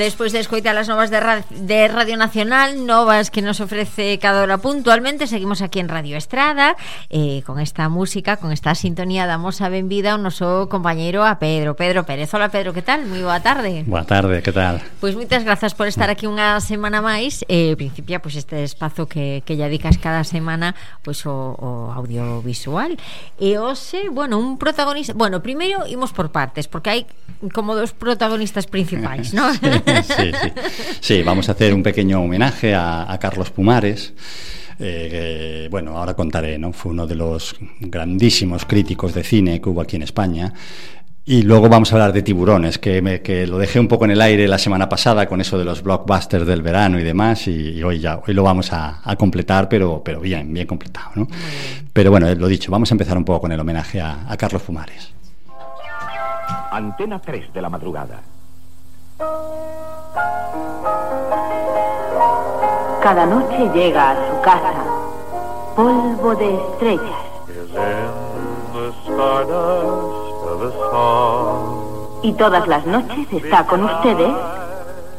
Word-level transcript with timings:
Despois 0.00 0.32
de 0.32 0.40
escoitar 0.40 0.72
as 0.80 0.88
novas 0.88 1.12
de, 1.12 1.20
Ra 1.20 1.44
de 1.44 1.84
Radio 1.84 2.16
Nacional 2.16 2.88
Novas 2.88 3.28
que 3.28 3.44
nos 3.44 3.60
ofrece 3.60 4.16
cada 4.16 4.40
hora 4.40 4.56
puntualmente 4.56 5.28
Seguimos 5.28 5.60
aquí 5.60 5.76
en 5.76 5.92
Radio 5.92 6.16
Estrada 6.16 6.72
eh, 7.10 7.42
Con 7.44 7.60
esta 7.60 7.84
música, 7.92 8.40
con 8.40 8.50
esta 8.50 8.72
sintonía 8.74 9.28
Damos 9.28 9.60
a 9.60 9.68
benvida 9.68 10.16
ao 10.16 10.18
noso 10.18 10.72
compañeiro 10.72 11.20
a 11.20 11.36
Pedro 11.36 11.76
Pedro 11.76 12.08
Pérez, 12.08 12.32
hola 12.32 12.48
Pedro, 12.48 12.72
que 12.72 12.80
tal? 12.80 13.04
Moi 13.04 13.20
boa 13.20 13.44
tarde 13.44 13.84
Boa 13.84 14.08
tarde, 14.08 14.40
que 14.40 14.56
tal? 14.56 14.80
Pois 15.04 15.12
moitas 15.12 15.44
grazas 15.44 15.76
por 15.76 15.84
estar 15.84 16.08
aquí 16.08 16.24
unha 16.24 16.56
semana 16.64 17.04
máis 17.04 17.44
eh, 17.52 17.76
Principia, 17.76 18.24
pois 18.24 18.40
este 18.40 18.64
espazo 18.64 19.04
que, 19.04 19.44
que 19.44 19.52
lle 19.52 19.68
dedicas 19.68 20.00
cada 20.00 20.24
semana 20.24 20.72
Pois 21.04 21.20
o, 21.28 21.60
o 21.60 21.92
audiovisual 21.92 22.96
E 23.36 23.60
hoxe, 23.60 24.08
bueno, 24.08 24.40
un 24.40 24.56
protagonista 24.56 25.12
Bueno, 25.12 25.44
primeiro 25.44 25.84
imos 25.84 26.16
por 26.16 26.32
partes 26.32 26.72
Porque 26.72 26.88
hai 26.88 27.00
como 27.52 27.76
dos 27.76 27.92
protagonistas 27.92 28.64
principais, 28.64 29.36
non? 29.36 29.52
Sí. 29.89 29.89
Sí. 30.02 30.30
sí, 31.00 31.22
vamos 31.22 31.48
a 31.48 31.52
hacer 31.52 31.74
un 31.74 31.82
pequeño 31.82 32.22
homenaje 32.22 32.74
a, 32.74 33.10
a 33.10 33.18
Carlos 33.18 33.50
Pumares. 33.50 34.12
Eh, 34.82 35.68
bueno, 35.70 35.98
ahora 35.98 36.14
contaré, 36.14 36.58
¿no? 36.58 36.72
Fue 36.72 36.92
uno 36.92 37.06
de 37.06 37.14
los 37.14 37.54
grandísimos 37.80 38.64
críticos 38.64 39.12
de 39.12 39.22
cine 39.22 39.60
que 39.60 39.68
hubo 39.68 39.82
aquí 39.82 39.96
en 39.96 40.02
España. 40.02 40.54
Y 41.26 41.42
luego 41.42 41.68
vamos 41.68 41.92
a 41.92 41.96
hablar 41.96 42.14
de 42.14 42.22
tiburones, 42.22 42.78
que, 42.78 43.02
me, 43.02 43.20
que 43.20 43.46
lo 43.46 43.58
dejé 43.58 43.78
un 43.78 43.88
poco 43.88 44.06
en 44.06 44.12
el 44.12 44.22
aire 44.22 44.48
la 44.48 44.56
semana 44.56 44.88
pasada 44.88 45.26
con 45.26 45.40
eso 45.40 45.58
de 45.58 45.66
los 45.66 45.82
blockbusters 45.82 46.46
del 46.46 46.62
verano 46.62 46.98
y 46.98 47.04
demás, 47.04 47.46
y, 47.46 47.72
y 47.72 47.82
hoy 47.82 48.00
ya 48.00 48.20
hoy 48.26 48.32
lo 48.32 48.42
vamos 48.42 48.72
a, 48.72 49.00
a, 49.04 49.16
completar, 49.16 49.68
pero, 49.68 50.02
pero 50.02 50.18
bien, 50.18 50.52
bien 50.52 50.66
completado. 50.66 51.10
¿no? 51.14 51.28
Pero 51.92 52.10
bueno, 52.10 52.34
lo 52.34 52.48
dicho, 52.48 52.72
vamos 52.72 52.90
a 52.90 52.94
empezar 52.94 53.18
un 53.18 53.24
poco 53.24 53.42
con 53.42 53.52
el 53.52 53.60
homenaje 53.60 54.00
a, 54.00 54.24
a 54.28 54.36
Carlos 54.38 54.62
Pumares. 54.62 55.12
Antena 56.72 57.20
3 57.20 57.52
de 57.52 57.62
la 57.62 57.68
madrugada. 57.68 58.22
Cada 63.02 63.26
noche 63.26 63.70
llega 63.74 64.10
a 64.10 64.14
su 64.14 64.40
casa 64.42 64.72
polvo 65.74 66.34
de 66.34 66.54
estrellas. 66.54 67.20
Y 72.22 72.32
todas 72.34 72.68
las 72.68 72.86
noches 72.86 73.32
está 73.32 73.66
con 73.66 73.84
ustedes 73.84 74.30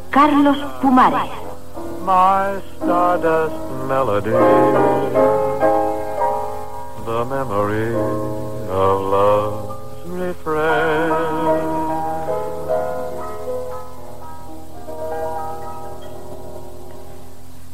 Carlos 0.09 0.57
Pumares. 0.81 1.29
The 7.05 7.25
memory 7.25 7.95
of 8.69 9.01
love's 9.01 9.75
refrain. 10.05 11.70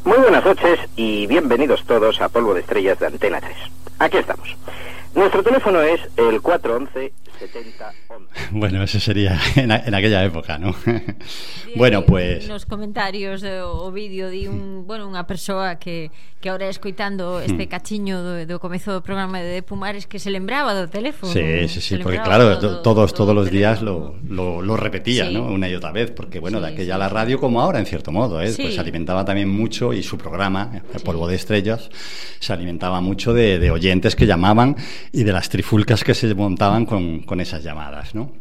Muy 0.08 0.19
buenas 0.19 0.45
noches 0.45 0.80
y 0.95 1.27
bienvenidos 1.27 1.83
todos 1.83 2.22
a 2.22 2.30
Polvo 2.30 2.53
de 2.53 2.61
Estrellas 2.61 2.97
de 2.97 3.08
Antena 3.08 3.41
3. 3.41 3.58
Aquí 4.00 4.16
estamos. 4.16 4.55
Nuestro 5.14 5.44
teléfono 5.44 5.81
es 5.81 5.99
el 6.16 6.41
411 6.41 7.11
70 7.38 7.93
Bueno, 8.52 8.83
eso 8.83 8.99
sería 8.99 9.39
en, 9.55 9.71
en 9.71 9.93
aquella 9.93 10.23
época, 10.23 10.57
¿no? 10.57 10.75
bueno, 11.75 12.05
pues 12.05 12.47
nos 12.47 12.66
comentarios 12.66 13.43
o 13.43 13.91
vídeo 13.91 14.30
di 14.30 14.47
un, 14.47 14.85
bueno, 14.88 15.07
unha 15.07 15.23
persoa 15.23 15.77
que 15.77 16.09
que 16.39 16.49
ahora 16.49 16.69
escoitando 16.69 17.41
este 17.41 17.65
hmm. 17.65 17.69
cachiño 17.69 18.21
do, 18.21 18.45
do 18.45 18.61
comezo 18.61 18.93
do 18.93 19.02
programa 19.02 19.41
de 19.41 19.65
Pumares 19.65 20.05
que 20.05 20.21
se 20.21 20.30
lembraba 20.30 20.77
do 20.77 20.85
teléfono. 20.85 21.33
Sí, 21.33 21.65
sí, 21.65 21.81
sí, 21.81 21.97
porque 21.97 22.21
claro, 22.21 22.61
do, 22.61 22.85
todos 22.85 23.13
todos 23.13 23.33
los 23.33 23.49
días 23.49 23.81
lo, 23.81 24.15
lo, 24.30 24.61
lo 24.61 24.77
repetía, 24.77 25.25
sí. 25.27 25.33
¿no? 25.33 25.49
Una 25.49 25.67
y 25.67 25.73
otra 25.73 25.91
vez, 25.91 26.11
porque 26.11 26.39
bueno, 26.39 26.59
sí, 26.59 26.65
de 26.65 26.71
aquella 26.73 26.93
sí. 26.93 26.99
la 26.99 27.09
radio 27.09 27.39
como 27.39 27.59
ahora 27.59 27.80
en 27.80 27.88
cierto 27.88 28.11
modo, 28.11 28.39
¿eh? 28.41 28.53
Pues 28.55 28.75
se 28.75 28.80
alimentaba 28.80 29.25
también 29.25 29.49
mucho 29.49 29.93
y 29.93 30.04
su 30.04 30.17
programa, 30.17 30.83
El 30.93 31.02
Polvo 31.02 31.27
de 31.27 31.36
Estrellas, 31.36 31.89
se 32.39 32.54
alimentaba 32.54 33.02
mucho 33.02 33.33
de, 33.33 33.58
de 33.58 33.71
oyentes 33.71 34.15
que 34.15 34.27
llamaban 34.27 34.75
y 35.11 35.23
de 35.23 35.33
las 35.33 35.49
trifulcas 35.49 36.04
que 36.04 36.14
se 36.14 36.33
montaban 36.36 36.86
con, 36.86 37.23
con 37.27 37.39
esas 37.39 37.64
llamadas, 37.64 38.15
¿no? 38.15 38.32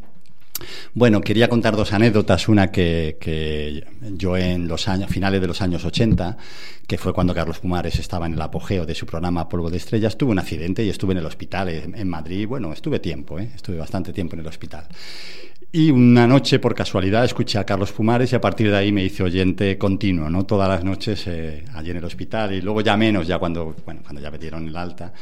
Bueno, 0.95 1.21
quería 1.21 1.49
contar 1.49 1.77
dos 1.77 1.93
anécdotas. 1.93 2.49
Una 2.49 2.71
que, 2.71 3.85
yo 4.01 4.37
en 4.37 4.69
los 4.69 4.89
años, 4.89 5.11
finales 5.11 5.41
de 5.41 5.47
los 5.47 5.61
años 5.61 5.85
80, 5.85 6.37
que 6.87 6.97
fue 6.97 7.13
cuando 7.13 7.35
Carlos 7.35 7.59
Pumares 7.59 7.99
estaba 7.99 8.27
en 8.27 8.33
el 8.33 8.41
apogeo 8.41 8.87
de 8.87 8.95
su 8.95 9.05
programa 9.05 9.49
Polvo 9.49 9.71
de 9.71 9.77
Estrellas, 9.77 10.17
tuve 10.17 10.33
un 10.33 10.39
accidente 10.39 10.83
y 10.85 10.89
estuve 10.89 11.13
en 11.13 11.19
el 11.19 11.27
hospital 11.27 11.69
en, 11.69 11.95
en 11.95 12.09
Madrid. 12.09 12.47
Bueno, 12.49 12.73
estuve 12.73 12.99
tiempo, 13.01 13.39
¿eh? 13.39 13.51
estuve 13.55 13.77
bastante 13.77 14.13
tiempo 14.13 14.35
en 14.35 14.41
el 14.41 14.47
hospital. 14.47 14.89
Y 15.72 15.91
una 15.91 16.27
noche, 16.27 16.59
por 16.59 16.75
casualidad, 16.75 17.25
escuché 17.25 17.59
a 17.59 17.65
Carlos 17.65 17.93
Pumares 17.93 18.32
y 18.32 18.37
a 18.37 18.41
partir 18.41 18.71
de 18.71 18.77
ahí 18.77 18.93
me 18.93 19.04
hice 19.04 19.22
oyente 19.22 19.77
continuo, 19.77 20.31
¿no? 20.31 20.47
Todas 20.47 20.69
las 20.69 20.84
noches 20.84 21.27
eh, 21.27 21.65
allí 21.75 21.91
en 21.91 21.99
el 21.99 22.04
hospital 22.04 22.54
y 22.54 22.62
luego 22.62 22.81
ya 22.81 22.97
menos, 22.97 23.27
ya 23.27 23.38
cuando, 23.38 23.75
bueno, 23.84 24.00
cuando 24.03 24.22
ya 24.22 24.31
me 24.31 24.38
dieron 24.38 24.66
el 24.69 24.77
alta, 24.77 25.12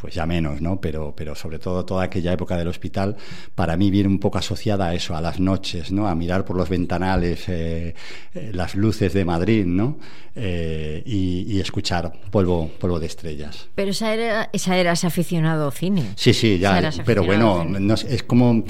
pues 0.00 0.14
ya 0.14 0.26
menos, 0.26 0.60
¿no? 0.60 0.80
Pero, 0.80 1.14
pero 1.14 1.34
sobre 1.34 1.58
todo 1.58 1.84
toda 1.84 2.04
aquella 2.04 2.32
época 2.32 2.56
del 2.56 2.68
hospital, 2.68 3.16
para 3.54 3.76
mí 3.76 3.90
viene 3.90 4.08
un 4.08 4.18
poco 4.18 4.38
asociada 4.38 4.88
a 4.88 4.94
eso, 4.94 5.14
a 5.14 5.20
las 5.20 5.38
noches, 5.38 5.92
¿no? 5.92 6.08
A 6.08 6.14
mirar 6.14 6.44
por 6.44 6.56
los 6.56 6.68
ventanales 6.68 7.48
eh, 7.48 7.94
eh, 8.34 8.50
las 8.52 8.74
luces 8.74 9.12
de 9.12 9.24
Madrid, 9.24 9.64
¿no? 9.66 9.98
Eh, 10.34 11.02
y, 11.04 11.44
y, 11.52 11.60
escuchar 11.60 12.12
polvo, 12.30 12.70
polvo 12.78 12.98
de 12.98 13.06
estrellas. 13.06 13.68
Pero 13.74 13.90
esa 13.90 14.14
era, 14.14 14.48
esa 14.52 14.76
era 14.76 14.92
ese 14.92 15.06
aficionado 15.06 15.70
cine. 15.70 16.04
Sí, 16.14 16.32
sí, 16.32 16.58
ya, 16.58 16.90
pero 17.04 17.24
bueno, 17.24 17.64
no, 17.64 17.94
es 17.94 18.22
como 18.22 18.64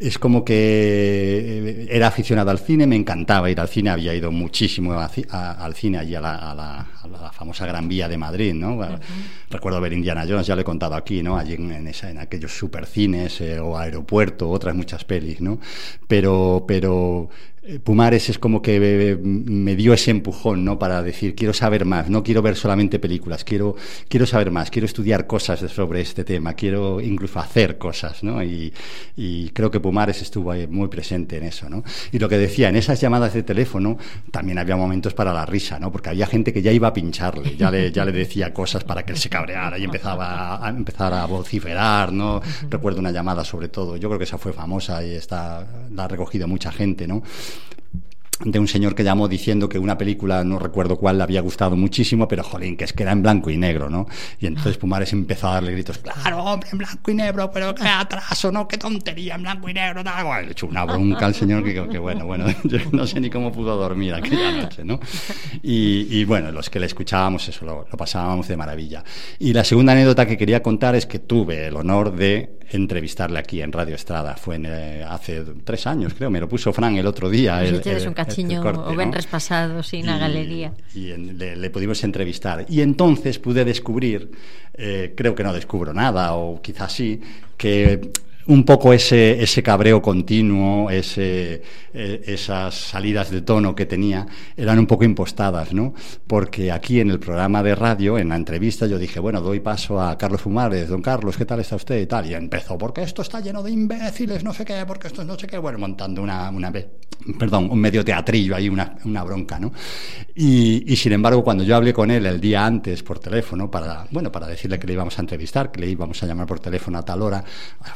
es 0.00 0.18
como 0.18 0.46
que 0.46 1.86
era 1.90 2.08
aficionado 2.08 2.50
al 2.50 2.58
cine, 2.58 2.86
me 2.86 2.96
encantaba 2.96 3.50
ir 3.50 3.60
al 3.60 3.68
cine, 3.68 3.90
había 3.90 4.14
ido 4.14 4.32
muchísimo 4.32 4.94
a, 4.94 5.10
a, 5.28 5.64
al 5.64 5.74
cine 5.74 5.98
allí 5.98 6.14
a 6.14 6.22
la, 6.22 6.36
a, 6.36 6.54
la, 6.54 6.86
a 7.02 7.06
la, 7.06 7.30
famosa 7.32 7.66
Gran 7.66 7.86
Vía 7.86 8.08
de 8.08 8.16
Madrid, 8.16 8.54
¿no? 8.54 8.76
Uh 8.76 8.80
-huh. 8.82 8.98
Recuerdo 9.50 9.78
ver 9.78 9.92
Indiana 9.92 10.24
Jones, 10.26 10.46
ya 10.46 10.54
lo 10.54 10.62
he 10.62 10.64
contado 10.64 10.94
aquí, 10.94 11.22
¿no? 11.22 11.36
Allí 11.36 11.52
en, 11.52 11.70
en, 11.70 11.86
esa, 11.86 12.10
en 12.10 12.16
aquellos 12.16 12.56
supercines 12.56 13.42
eh, 13.42 13.60
o 13.60 13.76
aeropuerto, 13.76 14.48
otras 14.48 14.74
muchas 14.74 15.04
pelis, 15.04 15.42
¿no? 15.42 15.60
Pero, 16.08 16.64
pero 16.66 17.28
Pumares 17.84 18.30
es 18.30 18.38
como 18.38 18.62
que 18.62 19.18
me 19.22 19.76
dio 19.76 19.92
ese 19.92 20.10
empujón, 20.10 20.64
¿no? 20.64 20.78
Para 20.78 21.02
decir, 21.02 21.34
quiero 21.34 21.52
saber 21.52 21.84
más, 21.84 22.08
no 22.08 22.22
quiero 22.22 22.40
ver 22.40 22.56
solamente 22.56 22.98
películas, 22.98 23.44
quiero, 23.44 23.76
quiero 24.08 24.24
saber 24.24 24.50
más, 24.50 24.70
quiero 24.70 24.86
estudiar 24.86 25.26
cosas 25.26 25.60
sobre 25.70 26.00
este 26.00 26.24
tema, 26.24 26.54
quiero 26.54 27.02
incluso 27.02 27.38
hacer 27.38 27.76
cosas, 27.76 28.24
¿no? 28.24 28.42
Y, 28.42 28.72
y 29.14 29.50
creo 29.50 29.70
que 29.70 29.78
Pumares 29.78 30.22
estuvo 30.22 30.54
muy 30.70 30.88
presente 30.88 31.36
en 31.36 31.44
eso, 31.44 31.68
¿no? 31.68 31.84
Y 32.12 32.18
lo 32.18 32.30
que 32.30 32.38
decía, 32.38 32.70
en 32.70 32.76
esas 32.76 32.98
llamadas 32.98 33.34
de 33.34 33.42
teléfono 33.42 33.98
también 34.30 34.58
había 34.58 34.76
momentos 34.76 35.12
para 35.12 35.34
la 35.34 35.44
risa, 35.44 35.78
¿no? 35.78 35.92
Porque 35.92 36.08
había 36.08 36.26
gente 36.26 36.54
que 36.54 36.62
ya 36.62 36.72
iba 36.72 36.88
a 36.88 36.94
pincharle, 36.94 37.56
ya 37.58 37.70
le, 37.70 37.92
ya 37.92 38.06
le 38.06 38.12
decía 38.12 38.54
cosas 38.54 38.84
para 38.84 39.04
que 39.04 39.12
él 39.12 39.18
se 39.18 39.28
cabreara 39.28 39.78
y 39.78 39.84
empezaba 39.84 40.64
a, 40.66 40.70
empezar 40.70 41.12
a 41.12 41.26
vociferar, 41.26 42.10
¿no? 42.10 42.40
Recuerdo 42.70 43.00
una 43.00 43.10
llamada 43.10 43.44
sobre 43.44 43.68
todo, 43.68 43.98
yo 43.98 44.08
creo 44.08 44.18
que 44.18 44.24
esa 44.24 44.38
fue 44.38 44.54
famosa 44.54 45.04
y 45.04 45.12
está, 45.12 45.66
la 45.92 46.04
ha 46.04 46.08
recogido 46.08 46.48
mucha 46.48 46.72
gente, 46.72 47.06
¿no? 47.06 47.22
De 48.44 48.58
un 48.58 48.68
señor 48.68 48.94
que 48.94 49.04
llamó 49.04 49.28
diciendo 49.28 49.68
que 49.68 49.78
una 49.78 49.98
película, 49.98 50.42
no 50.44 50.58
recuerdo 50.58 50.96
cuál, 50.96 51.18
le 51.18 51.24
había 51.24 51.40
gustado 51.42 51.76
muchísimo, 51.76 52.26
pero 52.26 52.42
jolín, 52.42 52.76
que 52.76 52.84
es 52.84 52.92
que 52.92 53.02
era 53.02 53.12
en 53.12 53.22
blanco 53.22 53.50
y 53.50 53.58
negro, 53.58 53.90
¿no? 53.90 54.06
Y 54.40 54.46
entonces 54.46 54.78
Pumares 54.78 55.12
empezó 55.12 55.48
a 55.48 55.54
darle 55.54 55.72
gritos, 55.72 55.98
claro, 55.98 56.42
hombre, 56.42 56.70
en 56.72 56.78
blanco 56.78 57.10
y 57.10 57.14
negro, 57.14 57.50
pero 57.52 57.74
qué 57.74 57.86
atraso, 57.86 58.50
¿no? 58.50 58.66
Qué 58.66 58.78
tontería, 58.78 59.34
en 59.34 59.42
blanco 59.42 59.68
y 59.68 59.74
negro, 59.74 60.02
tal. 60.02 60.24
Bueno, 60.24 60.42
le 60.42 60.52
echó 60.52 60.66
una 60.66 60.84
bronca 60.84 61.26
al 61.26 61.34
señor 61.34 61.62
que, 61.62 61.74
que 61.88 61.98
bueno, 61.98 62.24
bueno, 62.24 62.46
yo 62.64 62.78
no 62.92 63.06
sé 63.06 63.20
ni 63.20 63.28
cómo 63.28 63.52
pudo 63.52 63.76
dormir 63.76 64.14
aquella 64.14 64.52
noche, 64.52 64.84
¿no? 64.84 64.98
Y, 65.62 66.06
y 66.10 66.24
bueno, 66.24 66.50
los 66.50 66.70
que 66.70 66.80
le 66.80 66.86
escuchábamos 66.86 67.46
eso 67.48 67.66
lo, 67.66 67.86
lo 67.90 67.98
pasábamos 67.98 68.48
de 68.48 68.56
maravilla. 68.56 69.04
Y 69.38 69.52
la 69.52 69.64
segunda 69.64 69.92
anécdota 69.92 70.26
que 70.26 70.38
quería 70.38 70.62
contar 70.62 70.94
es 70.94 71.04
que 71.04 71.18
tuve 71.18 71.66
el 71.66 71.76
honor 71.76 72.14
de 72.14 72.59
entrevistarle 72.70 73.38
aquí 73.38 73.60
en 73.60 73.72
Radio 73.72 73.94
Estrada. 73.94 74.36
Fue 74.36 74.56
en, 74.56 74.66
eh, 74.66 75.04
hace 75.06 75.42
tres 75.64 75.86
años, 75.86 76.14
creo. 76.14 76.30
Me 76.30 76.40
lo 76.40 76.48
puso 76.48 76.72
Fran 76.72 76.96
el 76.96 77.06
otro 77.06 77.28
día. 77.28 77.62
El, 77.64 77.82
el, 77.84 78.08
un 78.08 78.14
cachiño 78.14 78.62
corte, 78.62 78.80
o 78.84 78.94
ben 78.94 79.10
¿no? 79.10 79.16
respasado, 79.16 79.82
sí, 79.82 80.02
na 80.02 80.18
galería. 80.18 80.72
Y 80.94 81.10
en, 81.10 81.38
le, 81.38 81.56
le, 81.56 81.70
pudimos 81.70 82.02
entrevistar. 82.04 82.64
Y 82.68 82.80
entonces 82.80 83.38
pude 83.38 83.64
descubrir, 83.64 84.30
eh, 84.74 85.14
creo 85.16 85.34
que 85.34 85.42
no 85.42 85.52
descubro 85.52 85.92
nada, 85.92 86.34
o 86.34 86.60
quizás 86.62 86.92
sí, 86.92 87.20
que 87.56 88.00
un 88.46 88.64
poco 88.64 88.92
ese, 88.92 89.42
ese 89.42 89.62
cabreo 89.62 90.00
continuo, 90.02 90.90
ese, 90.90 91.62
eh, 91.92 92.22
esas 92.26 92.74
salidas 92.74 93.30
de 93.30 93.42
tono 93.42 93.74
que 93.74 93.84
tenía, 93.84 94.24
eran 94.56 94.78
un 94.78 94.86
poco 94.86 95.02
impostadas, 95.02 95.72
¿no? 95.72 95.92
Porque 96.26 96.70
aquí 96.70 97.00
en 97.00 97.10
el 97.10 97.18
programa 97.18 97.64
de 97.64 97.74
radio, 97.74 98.16
en 98.16 98.28
la 98.28 98.36
entrevista, 98.36 98.86
yo 98.86 98.96
dije, 98.96 99.18
bueno, 99.18 99.40
doy 99.40 99.58
paso 99.58 100.00
a 100.00 100.16
Carlos 100.16 100.42
Fumares, 100.42 100.88
don 100.88 101.02
Carlos, 101.02 101.36
¿qué 101.36 101.44
tal 101.44 101.58
está 101.58 101.74
usted? 101.74 102.00
Y 102.00 102.06
tal, 102.06 102.30
y 102.30 102.34
empezó, 102.34 102.78
porque 102.78 103.02
esto 103.02 103.22
está 103.22 103.40
lleno 103.40 103.60
de 103.60 103.72
imbéciles, 103.72 104.44
no 104.44 104.54
sé 104.54 104.64
qué, 104.64 104.84
porque 104.86 105.08
esto 105.08 105.22
es 105.22 105.26
no 105.26 105.36
sé 105.36 105.48
qué, 105.48 105.58
bueno, 105.58 105.78
montando 105.78 106.22
una, 106.22 106.48
una 106.50 106.70
perdón, 107.38 107.68
un 107.70 107.78
medio 107.80 108.04
teatrillo 108.04 108.54
ahí, 108.54 108.68
una, 108.68 108.94
una 109.04 109.24
bronca, 109.24 109.58
¿no? 109.58 109.72
Y, 110.34 110.92
y 110.92 110.96
sin 110.96 111.12
embargo, 111.12 111.42
cuando 111.42 111.64
yo 111.64 111.74
hablé 111.74 111.92
con 111.92 112.10
él 112.10 112.24
el 112.24 112.40
día 112.40 112.64
antes 112.64 113.02
por 113.02 113.18
teléfono, 113.18 113.68
para, 113.68 114.06
bueno, 114.12 114.30
para 114.30 114.46
decirle 114.46 114.78
que 114.78 114.86
le 114.86 114.92
íbamos 114.92 115.18
a 115.18 115.22
entrevistar, 115.22 115.72
que 115.72 115.80
le 115.80 115.88
íbamos 115.88 116.22
a 116.22 116.26
llamar 116.26 116.46
por 116.46 116.60
teléfono 116.60 116.98
a 116.98 117.02
tal 117.04 117.22
hora, 117.22 117.44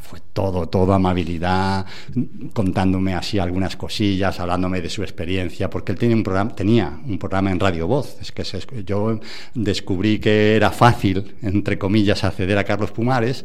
fue 0.03 0.21
todo, 0.33 0.69
todo 0.69 0.93
amabilidad, 0.93 1.87
contándome 2.53 3.15
así 3.15 3.39
algunas 3.39 3.77
cosas 3.77 3.84
cosillas, 3.85 4.41
hablándome 4.41 4.81
de 4.81 4.89
su 4.89 5.03
experiencia, 5.03 5.69
porque 5.69 5.93
él 5.93 5.99
tenía 5.99 6.17
un 6.17 6.23
programa, 6.23 6.55
tenía 6.55 6.99
un 7.07 7.19
programa 7.19 7.51
en 7.51 7.61
Radio 7.61 7.87
Voz. 7.87 8.17
Es 8.19 8.33
que 8.33 8.43
yo 8.83 9.21
descubrí 9.53 10.19
que 10.19 10.57
era 10.57 10.71
fácil, 10.71 11.35
entre 11.43 11.79
comillas, 11.79 12.25
acceder 12.25 12.57
a 12.57 12.65
Carlos 12.65 12.93
Pumares 12.93 13.45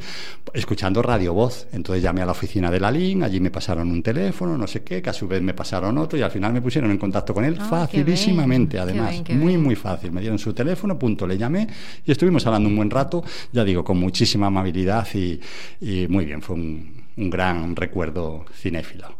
escuchando 0.54 1.02
Radio 1.02 1.34
Voz. 1.34 1.68
Entonces 1.74 2.02
llamé 2.02 2.22
a 2.22 2.26
la 2.26 2.32
oficina 2.32 2.72
de 2.72 2.80
la 2.80 2.90
LIN, 2.90 3.22
allí 3.24 3.42
me 3.42 3.52
pasaron 3.52 3.92
un 3.92 4.02
teléfono, 4.02 4.58
no 4.58 4.66
sé 4.66 4.82
qué, 4.82 5.02
que 5.02 5.10
a 5.10 5.14
su 5.14 5.28
vez 5.28 5.42
me 5.42 5.54
pasaron 5.54 5.98
otro 5.98 6.18
y 6.18 6.22
al 6.22 6.32
final 6.32 6.54
me 6.54 6.62
pusieron 6.62 6.90
en 6.90 6.98
contacto 6.98 7.34
con 7.34 7.44
él 7.44 7.58
ah, 7.60 7.66
facilísimamente, 7.70 8.80
además, 8.80 9.22
muy, 9.32 9.58
muy 9.58 9.76
fácil. 9.76 10.14
Me 10.14 10.22
dieron 10.22 10.40
su 10.40 10.54
teléfono, 10.54 10.98
punto, 10.98 11.28
le 11.28 11.38
llamé 11.38 11.68
y 12.06 12.12
estuvimos 12.14 12.48
hablando 12.48 12.70
un 12.70 12.78
buen 12.78 12.90
rato, 12.90 13.26
ya 13.52 13.66
digo, 13.66 13.84
con 13.84 13.98
muchísima 14.00 14.48
amabilidad 14.48 15.06
y, 15.14 16.08
muy 16.08 16.24
bien, 16.24 16.42
fue 16.42 16.56
un, 16.56 16.99
gran 17.28 17.76
recuerdo 17.76 18.46
cinéfilo. 18.54 19.16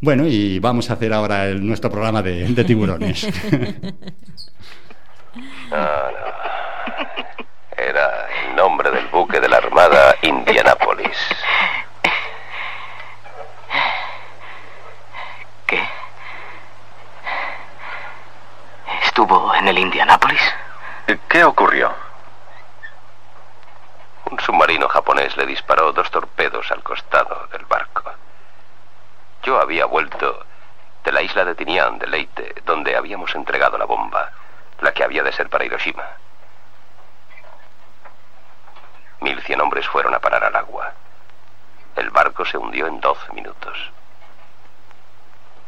Bueno, 0.00 0.26
y 0.26 0.58
vamos 0.58 0.90
a 0.90 0.94
hacer 0.94 1.12
ahora 1.12 1.46
el, 1.46 1.66
nuestro 1.66 1.90
programa 1.90 2.22
de, 2.22 2.64
tiburones. 2.64 3.26
Ah, 5.70 6.10
Era 7.76 8.26
el 8.42 8.56
nombre 8.56 8.90
del 8.90 9.06
buque 9.08 9.38
de 9.38 9.48
la 9.48 9.58
Armada 9.58 10.16
Indianapolis. 10.22 11.16
¿Qué? 15.66 15.80
¿Estuvo 19.04 19.54
en 19.54 19.68
el 19.68 19.78
Indianapolis? 19.78 20.40
¿Qué 21.28 21.44
ocurrió? 21.44 22.07
Submarino 24.48 24.88
japonés 24.88 25.36
le 25.36 25.44
disparó 25.44 25.92
dos 25.92 26.10
torpedos 26.10 26.72
al 26.72 26.82
costado 26.82 27.48
del 27.52 27.66
barco. 27.66 28.10
Yo 29.42 29.60
había 29.60 29.84
vuelto 29.84 30.42
de 31.04 31.12
la 31.12 31.20
isla 31.20 31.44
de 31.44 31.54
Tinian, 31.54 31.98
de 31.98 32.06
Leyte, 32.06 32.54
donde 32.64 32.96
habíamos 32.96 33.34
entregado 33.34 33.76
la 33.76 33.84
bomba, 33.84 34.30
la 34.80 34.92
que 34.92 35.04
había 35.04 35.22
de 35.22 35.32
ser 35.32 35.50
para 35.50 35.66
Hiroshima. 35.66 36.02
Mil 39.20 39.38
cien 39.42 39.60
hombres 39.60 39.86
fueron 39.86 40.14
a 40.14 40.18
parar 40.18 40.42
al 40.42 40.56
agua. 40.56 40.94
El 41.94 42.08
barco 42.08 42.46
se 42.46 42.56
hundió 42.56 42.86
en 42.86 43.02
doce 43.02 43.30
minutos. 43.34 43.76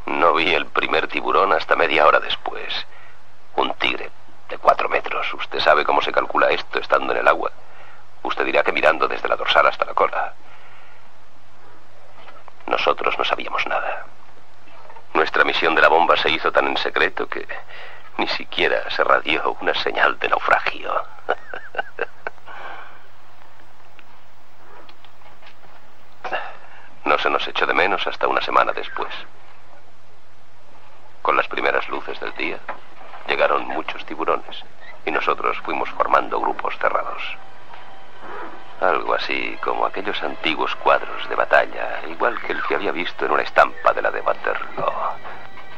No 0.06 0.32
vi 0.32 0.54
el 0.54 0.64
primer 0.64 1.06
tiburón 1.06 1.52
hasta 1.52 1.76
media 1.76 2.06
hora 2.06 2.18
después. 2.18 2.86
Un 3.56 3.74
tigre 3.74 4.10
de 4.48 4.56
cuatro 4.56 4.88
metros. 4.88 5.34
Usted 5.34 5.60
sabe 5.60 5.84
cómo 5.84 6.00
se 6.00 6.12
calcula 6.12 6.48
esto 6.48 6.78
estando 6.78 7.12
en 7.12 7.18
el 7.18 7.28
agua. 7.28 7.52
Usted 8.22 8.44
dirá 8.44 8.62
que 8.62 8.72
mirando 8.72 9.08
desde 9.08 9.28
la 9.28 9.36
dorsal 9.36 9.66
hasta 9.66 9.84
la 9.84 9.94
cola. 9.94 10.34
Nosotros 12.66 13.16
no 13.18 13.24
sabíamos 13.24 13.66
nada. 13.66 14.06
Nuestra 15.14 15.44
misión 15.44 15.74
de 15.74 15.82
la 15.82 15.88
bomba 15.88 16.16
se 16.16 16.30
hizo 16.30 16.52
tan 16.52 16.68
en 16.68 16.76
secreto 16.76 17.28
que 17.28 17.46
ni 18.18 18.28
siquiera 18.28 18.88
se 18.90 19.02
radió 19.02 19.56
una 19.60 19.74
señal 19.74 20.18
de 20.18 20.28
naufragio. 20.28 21.04
No 27.02 27.18
se 27.18 27.30
nos 27.30 27.44
echó 27.48 27.66
de 27.66 27.74
menos 27.74 28.06
hasta 28.06 28.28
una 28.28 28.40
semana 28.40 28.72
después. 28.72 29.12
Con 31.22 31.36
las 31.36 31.48
primeras 31.48 31.88
luces 31.88 32.20
del 32.20 32.32
día, 32.34 32.58
llegaron 33.26 33.66
muchos 33.66 34.04
tiburones 34.04 34.62
y 35.04 35.10
nosotros 35.10 35.58
fuimos 35.64 35.90
formando 35.90 36.38
grupos 36.38 36.78
cerrados. 36.78 37.20
Algo 38.80 39.12
así 39.12 39.58
como 39.62 39.84
aquellos 39.84 40.22
antiguos 40.22 40.74
cuadros 40.76 41.28
de 41.28 41.34
batalla, 41.34 42.00
igual 42.08 42.40
que 42.40 42.52
el 42.52 42.62
que 42.62 42.76
había 42.76 42.92
visto 42.92 43.26
en 43.26 43.32
una 43.32 43.42
estampa 43.42 43.92
de 43.92 44.00
la 44.00 44.10
de 44.10 44.22
Waterloo. 44.22 44.92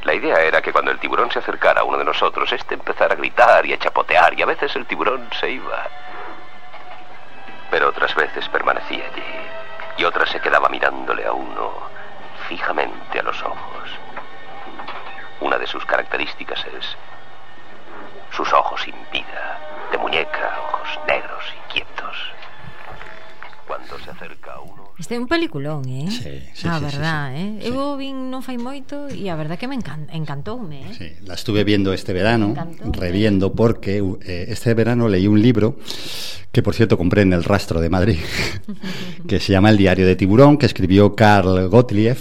La 0.04 0.14
idea 0.14 0.40
era 0.40 0.62
que 0.62 0.72
cuando 0.72 0.92
el 0.92 1.00
tiburón 1.00 1.30
se 1.30 1.40
acercara 1.40 1.80
a 1.80 1.84
uno 1.84 1.98
de 1.98 2.04
nosotros, 2.04 2.52
este 2.52 2.74
empezara 2.74 3.14
a 3.14 3.16
gritar 3.16 3.66
y 3.66 3.72
a 3.72 3.78
chapotear, 3.78 4.38
y 4.38 4.42
a 4.42 4.46
veces 4.46 4.76
el 4.76 4.86
tiburón 4.86 5.28
se 5.32 5.50
iba. 5.50 5.88
Pero 7.70 7.88
otras 7.88 8.14
veces 8.14 8.48
permanecía 8.48 9.04
allí, 9.04 9.22
y 9.96 10.04
otras 10.04 10.30
se 10.30 10.40
quedaba 10.40 10.68
mirándole 10.68 11.26
a 11.26 11.32
uno 11.32 11.72
fijamente 12.48 13.18
a 13.18 13.22
los 13.22 13.42
ojos. 13.42 13.90
Una 15.40 15.58
de 15.58 15.66
sus 15.66 15.84
características 15.86 16.64
es 16.66 16.96
sus 18.30 18.52
ojos 18.52 18.80
sin 18.82 18.94
vida, 19.10 19.58
de 19.90 19.98
muñeca, 19.98 20.56
ojos 20.68 21.00
negros 21.06 21.52
y 21.52 21.72
quietos. 21.72 22.32
Cuando 23.66 23.98
se 23.98 24.10
acerca 24.10 24.54
a 24.54 24.60
uno... 24.60 24.92
Este 24.98 25.14
é 25.14 25.18
un 25.18 25.26
peliculón, 25.26 25.88
eh? 25.88 26.10
Sí, 26.10 26.42
sí, 26.54 26.68
a 26.68 26.78
sí, 26.78 26.84
verdad, 26.84 27.32
sí, 27.34 27.40
eh? 27.40 27.58
sí. 27.62 27.66
eh? 27.66 27.70
Eu 27.72 27.96
sí. 27.96 28.06
vin 28.06 28.28
non 28.28 28.42
fai 28.42 28.58
moito 28.58 29.08
e 29.08 29.30
a 29.30 29.36
verdad 29.38 29.56
que 29.56 29.66
me 29.66 29.78
encan 29.78 30.10
encantoume, 30.12 30.84
eh? 30.84 30.94
Sí, 30.94 31.08
la 31.24 31.34
estuve 31.34 31.64
viendo 31.64 31.94
este 31.94 32.12
verano, 32.12 32.52
reviendo, 32.92 33.54
porque 33.54 34.02
uh, 34.02 34.18
eh, 34.22 34.52
este 34.52 34.74
verano 34.74 35.08
leí 35.08 35.26
un 35.26 35.40
libro 35.40 35.78
que, 36.52 36.62
por 36.62 36.74
cierto, 36.74 36.98
compré 36.98 37.22
en 37.22 37.32
El 37.32 37.44
Rastro 37.44 37.80
de 37.80 37.88
Madrid, 37.88 38.20
que 39.28 39.40
se 39.40 39.52
llama 39.52 39.70
El 39.70 39.78
diario 39.78 40.06
de 40.06 40.16
tiburón, 40.16 40.58
que 40.58 40.66
escribió 40.66 41.16
Carl 41.16 41.68
Gottlieb, 41.68 42.18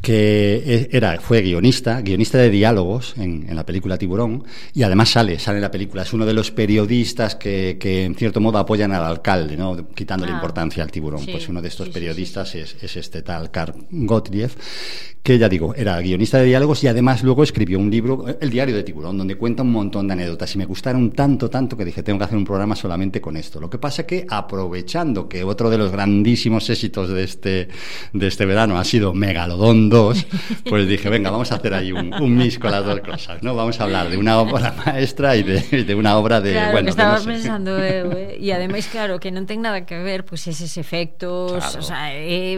que 0.00 0.62
e, 0.64 0.96
era, 0.96 1.20
fue 1.20 1.42
guionista, 1.42 2.00
guionista 2.00 2.38
de 2.38 2.50
diálogos 2.50 3.14
en, 3.18 3.46
en, 3.48 3.54
la 3.54 3.66
película 3.66 3.98
Tiburón, 3.98 4.44
y 4.72 4.82
además 4.82 5.10
sale, 5.10 5.38
sale 5.38 5.58
en 5.58 5.62
la 5.62 5.70
película, 5.70 6.02
es 6.02 6.12
uno 6.12 6.24
de 6.24 6.32
los 6.32 6.50
periodistas 6.50 7.34
que, 7.34 7.76
que 7.78 8.04
en 8.04 8.14
cierto 8.14 8.40
modo 8.40 8.58
apoyan 8.58 8.92
al 8.92 9.04
alcalde, 9.04 9.56
¿no? 9.56 9.88
quitándole 9.94 10.32
ah, 10.32 10.36
importancia 10.36 10.82
al 10.82 10.90
tiburón. 10.90 11.20
Sí, 11.20 11.30
pues 11.32 11.48
uno 11.48 11.60
de 11.60 11.68
estos 11.68 11.88
sí, 11.88 11.92
periodistas 11.92 12.50
sí, 12.50 12.58
es, 12.58 12.76
es, 12.80 12.96
este 12.96 13.22
tal 13.22 13.50
Karl 13.50 13.74
Gottlieb, 13.90 14.50
que 15.22 15.38
ya 15.38 15.48
digo, 15.50 15.74
era 15.74 16.00
guionista 16.00 16.38
de 16.38 16.46
diálogos 16.46 16.82
y 16.82 16.88
además 16.88 17.22
luego 17.22 17.42
escribió 17.42 17.78
un 17.78 17.90
libro, 17.90 18.24
El 18.40 18.48
diario 18.48 18.74
de 18.74 18.82
tiburón, 18.82 19.18
donde 19.18 19.34
cuenta 19.34 19.62
un 19.62 19.70
montón 19.70 20.06
de 20.06 20.14
anécdotas 20.14 20.54
y 20.54 20.58
me 20.58 20.64
gustaron 20.64 21.10
tanto, 21.10 21.50
tanto 21.50 21.76
que 21.76 21.84
dije, 21.84 22.02
tengo 22.02 22.18
que 22.18 22.24
hacer 22.24 22.38
un 22.38 22.44
programa 22.44 22.74
solamente 22.74 23.20
con 23.20 23.36
esto. 23.36 23.60
Lo 23.60 23.68
que 23.68 23.78
pasa 23.78 24.06
que 24.06 24.26
aprovechando 24.28 25.28
que 25.28 25.44
otro 25.44 25.68
de 25.68 25.76
los 25.76 25.92
grandísimos 25.92 26.70
éxitos 26.70 27.10
de 27.10 27.24
este, 27.24 27.68
de 28.14 28.26
este 28.26 28.46
verano 28.46 28.78
ha 28.78 28.84
sido 28.84 29.12
Megalodón 29.12 29.89
dos, 29.90 30.24
pues 30.68 30.88
dije, 30.88 31.10
venga, 31.10 31.30
vamos 31.30 31.52
a 31.52 31.56
hacer 31.56 31.74
ahí 31.74 31.92
un, 31.92 32.14
un 32.14 32.36
mix 32.36 32.58
con 32.58 32.70
las 32.70 32.84
dos 32.86 33.00
cosas, 33.00 33.42
¿no? 33.42 33.54
Vamos 33.54 33.78
a 33.80 33.84
hablar 33.84 34.08
de 34.08 34.16
una 34.16 34.38
obra 34.38 34.72
maestra 34.86 35.36
y 35.36 35.42
de, 35.42 35.84
de 35.84 35.94
una 35.94 36.16
obra 36.16 36.40
de, 36.40 36.52
claro, 36.52 36.72
bueno, 36.72 36.86
que 36.86 36.90
estaba 36.90 37.12
no 37.14 37.18
sé. 37.20 37.26
pensando 37.26 37.76
eh? 37.82 38.38
e 38.40 38.48
ademais, 38.54 38.86
claro, 38.88 39.18
que 39.20 39.28
non 39.34 39.44
ten 39.44 39.60
nada 39.60 39.84
que 39.84 39.98
ver 40.00 40.24
pues 40.24 40.46
eses 40.48 40.78
efectos, 40.80 41.58
Claro. 41.60 41.78
o 41.78 41.82
sea, 41.84 42.14
é, 42.14 42.56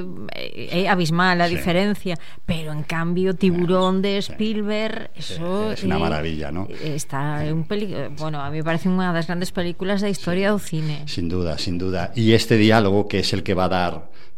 é 0.71 0.87
abismal 0.87 1.41
a 1.41 1.49
Sí. 1.49 1.57
diferencia, 1.57 2.15
pero 2.47 2.71
en 2.71 2.85
cambio 2.85 3.35
Tiburón 3.35 4.03
de 4.05 4.19
Spielberg, 4.21 5.11
eso 5.17 5.73
es 5.73 5.83
una 5.83 5.97
eh, 5.97 5.99
maravilla, 5.99 6.53
¿no? 6.53 6.69
Está 6.71 7.43
un 7.51 7.65
peli 7.65 7.95
bueno, 8.19 8.41
a 8.41 8.51
mí 8.51 8.59
me 8.59 8.65
parece 8.65 8.93
unha 8.93 9.11
das 9.17 9.27
grandes 9.27 9.51
películas 9.51 10.05
da 10.05 10.13
historia 10.13 10.53
do 10.53 10.61
cine. 10.61 11.09
Sin 11.09 11.27
duda, 11.33 11.57
sin 11.57 11.79
duda. 11.81 12.13
Y 12.15 12.37
este 12.37 12.61
diálogo, 12.61 13.09
que 13.09 13.21
es 13.25 13.33
el 13.33 13.43
que 13.43 13.55
va 13.55 13.65
a 13.67 13.73
dar 13.73 13.93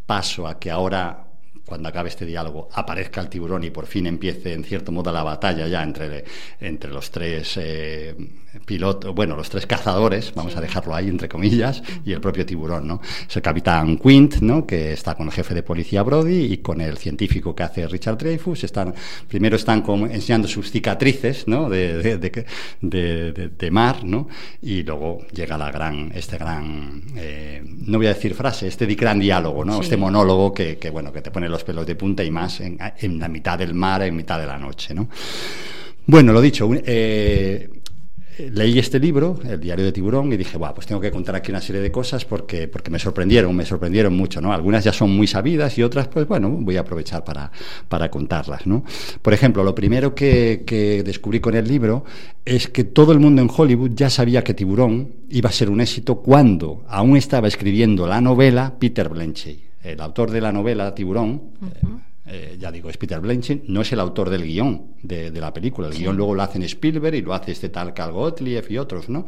paso 0.07 0.47
a 0.47 0.61
que 0.61 0.71
ahora, 0.71 1.24
cuando 1.67 1.89
acabe 1.89 2.09
este 2.09 2.27
diálogo, 2.27 2.69
aparezca 2.73 3.21
el 3.21 3.29
tiburón 3.29 3.65
y 3.65 3.71
por 3.71 3.87
fin 3.87 4.07
empiece, 4.07 4.53
en 4.53 4.65
cierto 4.65 4.93
modo, 4.93 5.13
la 5.13 5.23
batalla 5.23 5.67
ya 5.67 5.83
entre, 5.83 6.25
entre 6.61 6.91
los 6.91 7.11
tres 7.11 7.57
eh, 7.57 8.15
pilotos, 8.65 9.15
bueno, 9.15 9.37
los 9.37 9.51
tres 9.51 9.67
cazadores, 9.67 10.33
vamos 10.35 10.57
a 10.57 10.61
dejarlo 10.61 10.95
ahí, 10.95 11.09
entre 11.09 11.29
comillas, 11.29 11.83
y 12.05 12.13
el 12.13 12.21
propio 12.21 12.47
tiburón, 12.47 12.87
¿no? 12.87 13.01
Es 13.29 13.37
el 13.37 13.43
capitán 13.43 13.99
Quint, 13.99 14.37
¿no? 14.37 14.67
Que 14.67 14.93
está 14.93 15.15
con 15.15 15.27
el 15.27 15.33
jefe 15.33 15.55
de 15.55 15.63
policía 15.63 16.03
Brody 16.03 16.53
y 16.53 16.59
con 16.59 16.81
el 16.81 16.97
científico 16.99 17.55
que 17.55 17.63
hace 17.63 17.87
Richard 17.87 18.19
Dreyfus. 18.19 18.65
Están, 18.65 18.95
primero 19.29 19.57
están 19.57 19.83
como 19.83 20.07
enseñando 20.07 20.49
sus 20.49 20.71
cicatrices, 20.71 21.47
¿no? 21.49 21.69
De, 21.69 22.19
de, 22.19 23.49
de, 23.59 23.71
mar, 23.71 24.05
¿no? 24.05 24.29
Y 24.63 24.83
luego 24.83 25.27
llega 25.33 25.59
la 25.59 25.71
gran, 25.71 26.13
este 26.15 26.39
gran, 26.39 27.03
eh, 27.17 27.63
no 27.65 27.99
voy 27.99 28.07
a 28.07 28.15
decir 28.15 28.35
frase, 28.35 28.69
este 28.69 28.87
gran 28.95 29.19
diálogo, 29.19 29.65
¿no? 29.65 29.75
Sí. 29.75 29.81
Este 29.83 29.97
monólogo 29.97 30.53
que, 30.53 30.79
que, 30.79 30.91
bueno, 30.91 31.13
que 31.13 31.23
te 31.23 31.31
pone 31.31 31.49
los 31.49 31.65
pelos 31.65 31.87
de 31.87 31.97
punta 31.97 32.23
y 32.23 32.31
más 32.31 32.61
en, 32.61 32.79
en 32.99 33.19
la 33.19 33.29
mitad 33.29 33.59
del 33.59 33.75
mar, 33.75 34.03
en 34.03 34.17
mitad 34.17 34.39
de 34.39 34.47
la 34.47 34.59
noche, 34.59 34.95
¿no? 34.95 35.09
Bueno, 36.07 36.33
lo 36.33 36.41
dicho, 36.41 36.69
eh, 36.73 37.71
leí 38.39 38.79
este 38.79 38.99
libro, 38.99 39.39
El 39.45 39.61
diario 39.61 39.85
de 39.85 39.93
tiburón, 39.93 40.33
y 40.33 40.37
dije, 40.37 40.59
pues 40.59 40.87
tengo 40.87 41.01
que 41.01 41.11
contar 41.11 41.37
aquí 41.37 41.51
una 41.51 41.61
serie 41.61 41.81
de 41.81 41.91
cosas 41.91 42.25
porque, 42.25 42.69
porque 42.69 42.91
me 42.91 42.99
sorprendieron, 42.99 43.55
me 43.55 43.65
sorprendieron 43.65 44.17
mucho, 44.17 44.41
¿no? 44.41 44.53
Algunas 44.53 44.85
ya 44.85 44.93
son 44.93 45.15
muy 45.17 45.27
sabidas 45.27 45.79
y 45.79 45.83
otras, 45.83 46.09
pues 46.09 46.27
bueno, 46.27 46.49
voy 46.51 46.77
a 46.77 46.81
aprovechar 46.81 47.25
para, 47.25 47.51
para 47.89 48.11
contarlas, 48.11 48.67
¿no? 48.67 48.85
Por 49.23 49.33
ejemplo, 49.33 49.63
lo 49.63 49.75
primero 49.75 50.15
que, 50.15 50.65
que 50.67 51.03
descubrí 51.03 51.41
con 51.41 51.55
el 51.55 51.67
libro 51.69 52.05
es 52.45 52.69
que 52.69 52.85
todo 52.85 53.13
el 53.13 53.21
mundo 53.21 53.43
en 53.43 53.51
Hollywood 53.55 53.93
ya 53.95 54.11
sabía 54.11 54.43
que 54.43 54.55
Tiburón 54.55 55.15
iba 55.31 55.49
a 55.49 55.53
ser 55.53 55.71
un 55.71 55.81
éxito 55.81 56.17
cuando 56.17 56.85
aún 56.89 57.17
estaba 57.17 57.49
escribiendo 57.49 58.07
la 58.07 58.21
novela 58.21 58.75
Peter 58.79 59.09
Blenchey, 59.09 59.65
el 59.83 60.01
autor 60.01 60.31
de 60.31 60.41
la 60.41 60.53
novela 60.53 60.95
Tiburón. 60.95 61.43
Eh, 62.27 62.57
ya 62.59 62.73
digo, 62.73 62.89
es 62.89 62.97
Peter 62.97 63.21
Blanchett, 63.21 63.65
no 63.69 63.83
es 63.83 63.93
el 63.93 64.01
autor 64.01 64.31
del 64.31 64.45
guion 64.45 64.95
de, 65.03 65.31
de 65.31 65.41
la 65.41 65.53
película. 65.53 65.89
El 65.89 65.95
guion 65.95 66.17
luego 66.17 66.35
lo 66.35 66.43
hacen 66.43 66.63
Spielberg 66.63 67.15
y 67.17 67.23
lo 67.23 67.35
hace 67.35 67.53
este 67.53 67.69
tal 67.69 67.93
Carl 67.93 68.13
Gottlieb 68.13 68.65
y 68.71 68.79
otros, 68.79 69.11
¿no? 69.11 69.27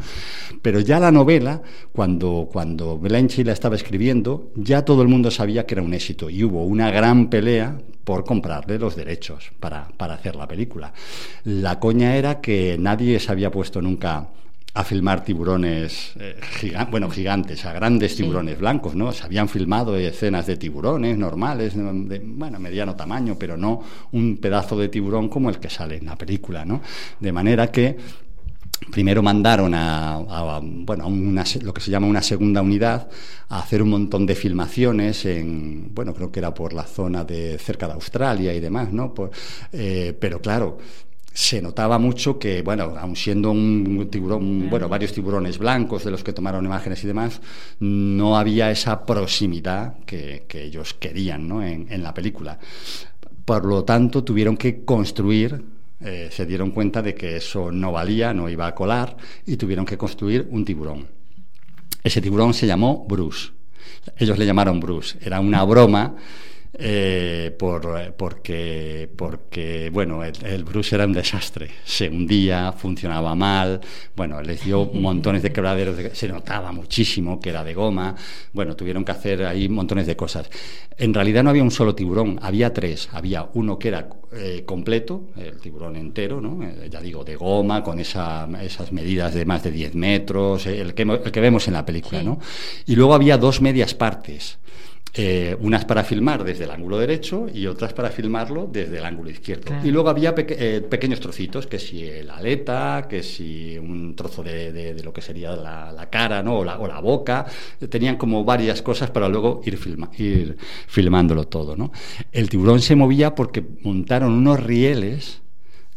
Pero 0.62 0.81
ya 0.81 0.99
la 0.99 1.12
novela, 1.12 1.61
cuando, 1.93 2.49
cuando 2.50 2.99
Blanchett 2.99 3.47
la 3.47 3.53
estaba 3.53 3.76
escribiendo, 3.76 4.50
ya 4.57 4.85
todo 4.85 5.03
el 5.03 5.09
mundo 5.09 5.31
sabía 5.31 5.67
que 5.67 5.75
era 5.75 5.83
un 5.83 5.93
éxito 5.93 6.31
y 6.31 6.43
hubo 6.43 6.65
una 6.65 6.91
gran 6.91 7.29
pelea 7.29 7.79
por 8.05 8.25
comprarle 8.25 8.79
los 8.79 8.97
derechos 8.97 9.50
para, 9.61 9.88
para 9.97 10.15
hacer 10.15 10.37
la 10.37 10.49
película. 10.49 10.93
La 11.45 11.79
coña 11.79 12.17
era 12.17 12.41
que 12.41 12.76
nadie 12.79 13.21
se 13.21 13.31
había 13.31 13.50
puesto 13.50 13.83
nunca 13.83 14.29
a 14.76 14.85
filmar 14.85 15.25
tiburones 15.25 16.12
eh, 16.21 16.38
bueno, 16.90 17.09
gigantes, 17.09 17.64
a 17.64 17.73
grandes 17.73 18.14
tiburones 18.14 18.59
blancos, 18.59 18.95
¿no? 18.95 19.11
Se 19.11 19.25
habían 19.25 19.49
filmado 19.49 19.97
escenas 19.97 20.47
de 20.47 20.59
tiburones 20.59 21.16
normales, 21.16 21.75
de, 21.75 22.21
bueno, 22.23 22.61
mediano 22.61 22.95
tamaño, 22.95 23.37
pero 23.38 23.56
no 23.56 23.83
un 24.12 24.37
pedazo 24.37 24.76
de 24.76 24.90
tiburón 24.90 25.30
como 25.30 25.49
el 25.49 25.59
que 25.59 25.71
sale 25.71 25.97
en 25.97 26.04
la 26.04 26.16
película, 26.16 26.66
¿no? 26.66 26.83
De 27.18 27.33
manera 27.33 27.68
que 27.68 27.97
primero 28.90 29.23
mandaron 29.23 29.73
a, 29.75 30.61
bueno, 30.62 31.04
a 31.04 31.06
una, 31.06 31.45
lo 31.62 31.73
que 31.73 31.80
se 31.80 31.90
llama 31.90 32.06
una 32.06 32.21
segunda 32.21 32.61
unidad 32.61 33.09
a 33.49 33.61
hacer 33.61 33.80
un 33.80 33.88
montón 33.88 34.26
de 34.26 34.35
filmaciones 34.35 35.25
en, 35.25 35.95
bueno, 35.95 36.12
creo 36.12 36.30
que 36.30 36.40
era 36.40 36.52
por 36.52 36.75
la 36.75 36.85
zona 36.85 37.25
de 37.25 37.56
cerca 37.56 37.87
de 37.87 37.95
Australia 37.95 38.52
y 38.52 38.61
demás, 38.61 38.92
¿no? 38.92 39.14
Eh, 39.73 40.14
pero 40.21 40.42
claro, 40.42 40.76
se 41.37 41.61
notaba 41.61 41.99
mucho 41.99 42.38
que, 42.38 42.62
bueno, 42.62 42.95
aun 42.99 43.14
siendo 43.14 43.50
un 43.50 44.09
tiburón, 44.11 44.71
bueno, 44.71 44.88
varios 44.88 45.12
tiburones 45.12 45.59
blancos 45.59 46.02
de 46.02 46.11
los 46.11 46.25
que 46.25 46.33
tomaron 46.33 46.64
imágenes 46.64 47.05
y 47.05 47.07
demás, 47.07 47.43
no 47.78 48.38
había 48.38 48.71
esa 48.71 49.05
proximidad 49.05 49.99
que, 50.07 50.47
ellos 50.50 50.95
querían 50.95 51.47
¿no? 51.47 51.62
en, 51.62 52.02
la 52.02 52.14
película. 52.14 52.59
Por 53.45 53.66
lo 53.66 53.85
tanto, 53.85 54.25
tuvieron 54.25 54.57
que 54.57 54.83
construir, 54.83 55.62
eh, 56.00 56.31
se 56.33 56.47
dieron 56.47 56.71
cuenta 56.71 57.02
de 57.02 57.14
que 57.14 57.37
eso 57.37 57.71
no 57.71 57.93
valía, 57.93 58.33
no 58.33 58.49
iba 58.49 58.66
a 58.66 58.75
colar, 58.75 59.19
y 59.45 59.59
tuvieron 59.59 59.85
que 59.85 59.99
construir 59.99 60.49
un 60.50 60.64
tiburón. 60.64 61.07
Ese 62.02 62.23
tiburón 62.23 62.55
se 62.55 62.66
llamó 62.66 63.05
Bruce. 63.07 63.50
Ellos 64.16 64.38
le 64.38 64.47
llamaron 64.47 64.81
Bruce. 64.81 65.19
Era 65.21 65.40
una 65.40 65.62
broma 65.64 66.16
eh, 66.78 67.54
por, 67.59 68.14
porque, 68.16 69.09
porque, 69.16 69.90
bueno, 69.92 70.23
el, 70.25 70.64
Bruce 70.64 70.95
era 70.95 71.06
un 71.06 71.12
desastre. 71.12 71.71
Se 71.85 72.09
hundía, 72.09 72.73
funcionaba 72.73 73.35
mal, 73.35 73.80
bueno, 74.14 74.42
les 74.42 74.64
dio 74.64 74.85
montones 74.92 75.42
de 75.42 75.52
quebraderos, 75.52 75.97
se 76.12 76.28
notaba 76.28 76.73
muchísimo 76.73 77.40
que 77.40 77.50
era 77.50 77.64
de 77.64 77.75
goma, 77.75 78.14
bueno, 78.52 78.76
tuvieron 78.76 79.04
que 79.04 79.12
hacer 79.12 79.45
ahí 79.45 79.68
montones 79.68 80.06
de 80.06 80.16
cosas. 80.16 80.50
En 80.99 81.12
realidad 81.12 81.42
no 81.42 81.50
había 81.50 81.62
un 81.62 81.71
solo 81.71 81.95
tiburón, 81.95 82.38
había 82.42 82.73
tres. 82.73 83.09
Había 83.12 83.49
uno 83.54 83.78
que 83.78 83.88
era 83.88 84.09
eh, 84.33 84.62
completo, 84.66 85.28
el 85.37 85.59
tiburón 85.59 85.97
entero, 85.97 86.40
¿no? 86.40 86.62
Eh, 86.62 86.88
ya 86.90 87.00
digo, 87.00 87.25
de 87.25 87.37
goma, 87.37 87.83
con 87.83 87.99
esa, 87.99 88.49
esas 88.62 88.92
medidas 88.92 89.35
de 89.35 89.45
más 89.45 89.62
de 89.62 89.71
10 89.71 89.95
metros, 89.95 90.66
el 90.66 90.95
que, 90.95 91.02
el 91.02 91.30
que 91.30 91.40
vemos 91.40 91.68
en 91.68 91.75
la 91.75 91.85
película, 91.85 92.23
¿no? 92.23 92.38
Y 92.87 92.97
luego 92.97 93.14
había 93.14 93.38
dos 93.38 93.61
medias 93.61 93.95
partes. 93.95 94.59
Eh, 95.19 95.57
unas 95.61 95.87
para 95.87 96.05
filmar 96.05 96.45
desde 96.45 96.65
el 96.65 96.71
ángulo 96.71 96.99
derecho 96.99 97.47
y 97.53 97.67
otras 97.67 97.95
para 97.95 98.11
filmarlo 98.11 98.69
desde 98.71 98.99
el 98.99 99.05
ángulo 99.05 99.31
izquierdo. 99.31 99.73
Y 99.83 99.91
luego 99.91 100.11
había 100.11 100.35
eh, 100.37 100.85
pequeños 100.87 101.21
trocitos, 101.21 101.67
que 101.67 101.79
si 101.79 102.23
la 102.23 102.37
aleta, 102.37 103.07
que 103.09 103.23
si 103.23 103.79
un 103.79 104.15
trozo 104.15 104.43
de, 104.43 105.01
lo 105.03 105.15
que 105.15 105.23
sería 105.23 105.57
la, 105.57 106.09
cara 106.11 106.43
¿no? 106.43 106.59
o, 106.59 106.65
la, 106.65 106.79
o 106.79 106.87
la 106.87 107.01
boca. 107.01 107.47
Tenían 107.89 108.17
como 108.17 108.45
varias 108.45 108.83
cosas 108.83 109.11
para 109.11 109.27
luego 109.29 109.63
ir, 109.65 109.79
filma, 109.79 110.11
ir 110.19 110.59
filmándolo 110.87 111.49
todo. 111.49 111.77
¿no? 111.77 111.93
El 112.31 112.51
tiburón 112.51 112.81
se 112.81 112.95
movía 112.95 113.35
porque 113.35 113.65
montaron 113.83 114.33
unos 114.33 114.63
rieles 114.63 115.41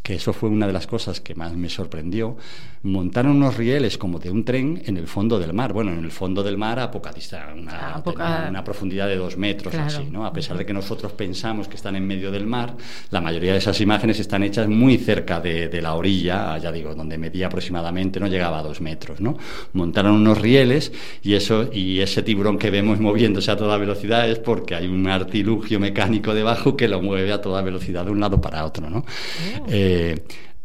que 0.02 0.16
eso 0.16 0.34
fue 0.34 0.50
una 0.50 0.66
de 0.66 0.74
las 0.74 0.88
cosas 0.88 1.20
que 1.22 1.36
más 1.36 1.54
me 1.54 1.70
sorprendió, 1.70 2.38
montaron 2.84 3.34
unos 3.34 3.58
rieles 3.58 3.98
como 3.98 4.20
de 4.20 4.32
un 4.32 4.46
tren 4.46 4.82
en 4.86 4.98
el 4.98 5.08
fondo 5.08 5.38
del 5.38 5.54
mar. 5.54 5.74
Bueno, 5.74 5.92
en 5.92 6.04
el 6.04 6.12
fondo 6.12 6.42
del 6.42 6.58
mar 6.58 6.80
a 6.80 6.90
poca 6.90 7.12
distancia, 7.12 7.54
una, 7.54 8.64
profundidad 8.64 9.08
de 9.08 9.18
dos 9.18 9.38
metros, 9.38 9.74
así, 9.76 10.06
¿no? 10.10 10.26
A 10.26 10.34
pesar 10.34 10.58
de 10.58 10.66
que 10.66 10.74
nosotros 10.74 11.12
pensamos 11.12 11.68
que 11.68 11.76
están 11.76 11.96
en 11.96 12.08
medio 12.08 12.32
del 12.32 12.48
mar, 12.48 12.76
la 13.12 13.22
mayoría 13.22 13.52
de 13.52 13.58
esas 13.58 13.80
imágenes 13.82 14.20
están 14.20 14.44
hechas 14.44 14.68
muy 14.68 14.98
cerca 14.98 15.40
de, 15.40 15.80
la 15.82 15.94
orilla, 15.94 16.58
ya 16.58 16.72
digo, 16.72 16.96
donde 16.96 17.18
medía 17.18 17.48
aproximadamente, 17.48 18.20
no 18.20 18.28
llegaba 18.28 18.60
a 18.60 18.64
dos 18.64 18.82
metros, 18.82 19.22
¿no? 19.22 19.38
Montaron 19.74 20.14
unos 20.14 20.40
rieles 20.40 20.92
y 21.22 21.34
eso, 21.34 21.70
y 21.72 22.00
ese 22.00 22.24
tiburón 22.24 22.58
que 22.58 22.70
vemos 22.70 23.00
moviéndose 23.00 23.52
a 23.52 23.58
toda 23.58 23.78
velocidad 23.78 24.30
es 24.30 24.40
porque 24.40 24.76
hay 24.76 24.88
un 24.88 25.08
artilugio 25.08 25.80
mecánico 25.80 26.34
debajo 26.34 26.76
que 26.76 26.88
lo 26.88 27.02
mueve 27.02 27.32
a 27.32 27.42
toda 27.42 27.62
velocidad 27.62 28.06
de 28.06 28.12
un 28.12 28.20
lado 28.20 28.42
para 28.42 28.66
otro, 28.66 28.90
¿no? 28.90 29.00
Oh. 29.00 29.66
Eh, 29.70 29.99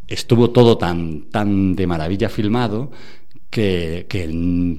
estuvo 0.07 0.51
todo 0.51 0.79
tan, 0.79 1.31
tan 1.31 1.75
de 1.75 1.87
maravilla 1.87 2.29
filmado 2.29 2.91
que, 3.51 4.07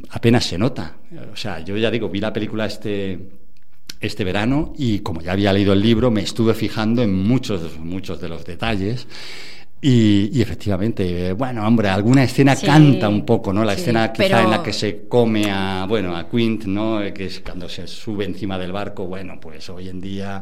apenas 0.10 0.46
se 0.46 0.58
nota. 0.58 0.98
O 1.32 1.36
sea, 1.36 1.60
yo 1.62 1.78
ya 1.78 1.90
digo, 1.90 2.10
vi 2.10 2.20
la 2.20 2.34
película 2.34 2.66
este, 2.66 3.30
este 4.02 4.24
verano 4.24 4.74
y 4.78 5.00
como 5.00 5.22
ya 5.22 5.32
había 5.32 5.54
leído 5.54 5.74
el 5.74 5.82
libro, 5.82 6.12
me 6.12 6.22
estuve 6.22 6.54
fijando 6.54 7.02
en 7.02 7.14
muchos, 7.14 7.80
muchos 7.80 8.20
de 8.20 8.30
los 8.30 8.46
detalles 8.46 9.08
y, 9.88 10.42
efectivamente, 10.42 11.34
bueno, 11.34 11.64
hombre, 11.68 11.90
alguna 11.90 12.24
escena 12.24 12.56
canta 12.56 13.08
un 13.08 13.24
poco, 13.24 13.54
¿no? 13.54 13.64
La 13.64 13.74
escena 13.74 14.12
quizá 14.12 14.42
en 14.42 14.50
la 14.50 14.64
que 14.64 14.74
se 14.74 15.08
come 15.08 15.52
a, 15.52 15.86
bueno, 15.88 16.16
a 16.18 16.28
Quint, 16.28 16.64
¿no? 16.66 17.02
Que 17.14 17.26
es 17.26 17.42
cuando 17.42 17.70
se 17.70 17.86
sube 17.86 18.26
encima 18.26 18.58
del 18.58 18.72
barco, 18.72 19.06
bueno, 19.06 19.40
pues 19.40 19.70
hoy 19.70 19.90
en 19.90 20.02
día 20.02 20.42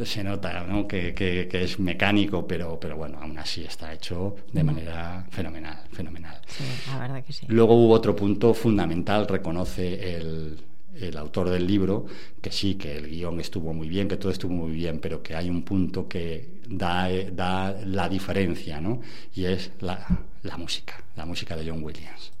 se 0.00 0.22
nota, 0.22 0.64
¿no? 0.68 0.86
Que, 0.86 1.12
que, 1.12 1.48
es 1.50 1.80
mecánico, 1.80 2.46
pero, 2.46 2.78
pero 2.78 2.96
bueno, 2.96 3.18
aún 3.20 3.36
así 3.36 3.64
está 3.64 3.92
hecho 3.92 4.36
de 4.52 4.62
manera 4.62 5.26
fenomenal, 5.28 5.78
fenomenal. 5.90 6.40
Sí, 6.46 6.62
la 6.92 7.00
verdad 7.00 7.24
que 7.24 7.32
sí. 7.32 7.46
Luego 7.48 7.74
hubo 7.74 7.94
otro 7.94 8.14
punto 8.14 8.54
fundamental, 8.54 9.26
reconoce 9.26 10.18
el 10.18 10.56
el 11.00 11.16
autor 11.16 11.50
del 11.50 11.66
libro, 11.66 12.06
que 12.40 12.50
sí, 12.52 12.74
que 12.76 12.96
el 12.96 13.08
guion 13.08 13.40
estuvo 13.40 13.72
muy 13.72 13.88
bien, 13.88 14.08
que 14.08 14.16
todo 14.16 14.32
estuvo 14.32 14.52
muy 14.52 14.72
bien, 14.72 15.00
pero 15.00 15.22
que 15.22 15.34
hay 15.34 15.50
un 15.50 15.62
punto 15.62 16.08
que 16.08 16.60
da, 16.68 17.08
da 17.32 17.72
la 17.84 18.08
diferencia, 18.08 18.80
¿no? 18.80 19.00
Y 19.34 19.44
es 19.44 19.72
la, 19.80 20.06
la 20.42 20.56
música, 20.56 21.02
la 21.16 21.26
música 21.26 21.56
de 21.56 21.68
John 21.68 21.82
Williams. 21.82 22.32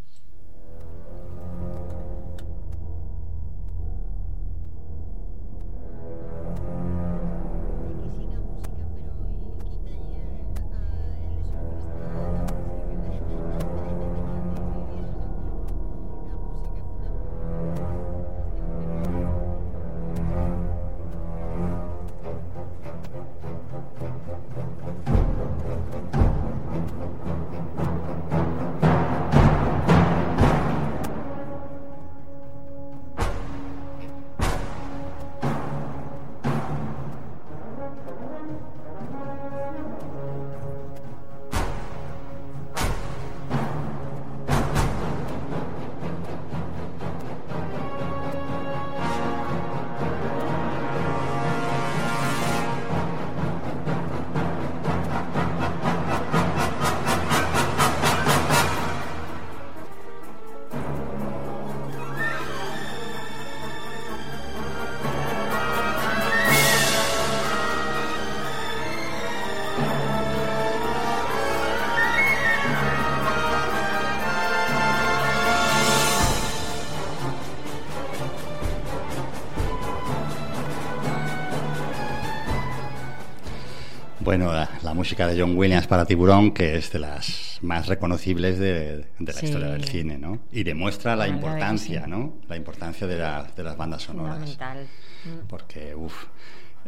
Bueno, 84.36 84.52
la, 84.52 84.94
música 84.94 85.28
de 85.28 85.40
John 85.40 85.56
Williams 85.56 85.86
para 85.86 86.04
Tiburón, 86.04 86.50
que 86.50 86.74
es 86.74 86.90
de 86.90 86.98
las 86.98 87.60
más 87.62 87.86
reconocibles 87.86 88.58
de, 88.58 89.06
la 89.20 89.32
historia 89.32 89.68
del 89.68 89.84
cine, 89.84 90.18
¿no? 90.18 90.40
Y 90.50 90.64
demuestra 90.64 91.14
la, 91.14 91.28
importancia, 91.28 92.08
¿no? 92.08 92.38
La 92.48 92.56
importancia 92.56 93.06
de, 93.06 93.14
de 93.14 93.62
las 93.62 93.76
bandas 93.76 94.02
sonoras. 94.02 94.38
Fundamental. 94.38 94.88
Mm. 95.24 95.46
Porque, 95.46 95.94
uff, 95.94 96.24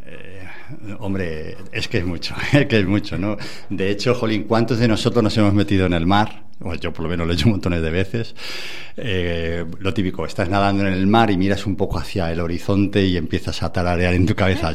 eh, 0.05 0.45
hombre, 0.99 1.55
es 1.71 1.87
que 1.87 1.99
es 1.99 2.05
mucho, 2.05 2.35
es 2.51 2.65
que 2.65 2.79
es 2.79 2.85
mucho, 2.85 3.17
¿no? 3.17 3.37
De 3.69 3.91
hecho, 3.91 4.13
Jolín, 4.13 4.43
¿cuántos 4.43 4.79
de 4.79 4.89
nosotros 4.89 5.23
nos 5.23 5.37
hemos 5.37 5.53
metido 5.53 5.85
en 5.85 5.93
el 5.93 6.05
mar 6.05 6.46
yo 6.81 6.91
por 6.91 7.03
lo 7.03 7.09
menos 7.09 7.27
lo 7.27 7.33
he 7.33 7.35
hecho 7.35 7.49
montones 7.49 7.81
de 7.81 7.89
veces, 7.89 8.35
eh, 8.97 9.65
lo 9.79 9.93
típico, 9.93 10.25
estás 10.25 10.49
nadando 10.49 10.87
en 10.87 10.93
el 10.93 11.07
mar 11.07 11.29
y 11.29 11.37
miras 11.37 11.65
un 11.65 11.75
poco 11.75 11.99
hacia 11.99 12.31
el 12.31 12.39
horizonte 12.39 13.05
y 13.05 13.15
empiezas 13.15 13.61
a 13.63 13.71
tararear 13.71 14.13
en 14.13 14.25
tu 14.25 14.35
cabeza. 14.35 14.67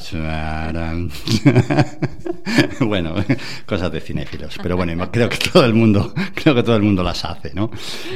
bueno, 2.80 3.14
cosas 3.66 3.92
de 3.92 4.00
cinéfilos, 4.00 4.58
pero 4.62 4.76
bueno, 4.76 5.10
creo 5.10 5.28
que 5.28 5.38
todo 5.38 5.64
el 5.64 5.74
mundo, 5.74 6.14
creo 6.34 6.54
que 6.54 6.62
todo 6.62 6.76
el 6.76 6.82
mundo 6.82 7.02
las 7.02 7.24
hace, 7.24 7.52
¿no? 7.54 7.70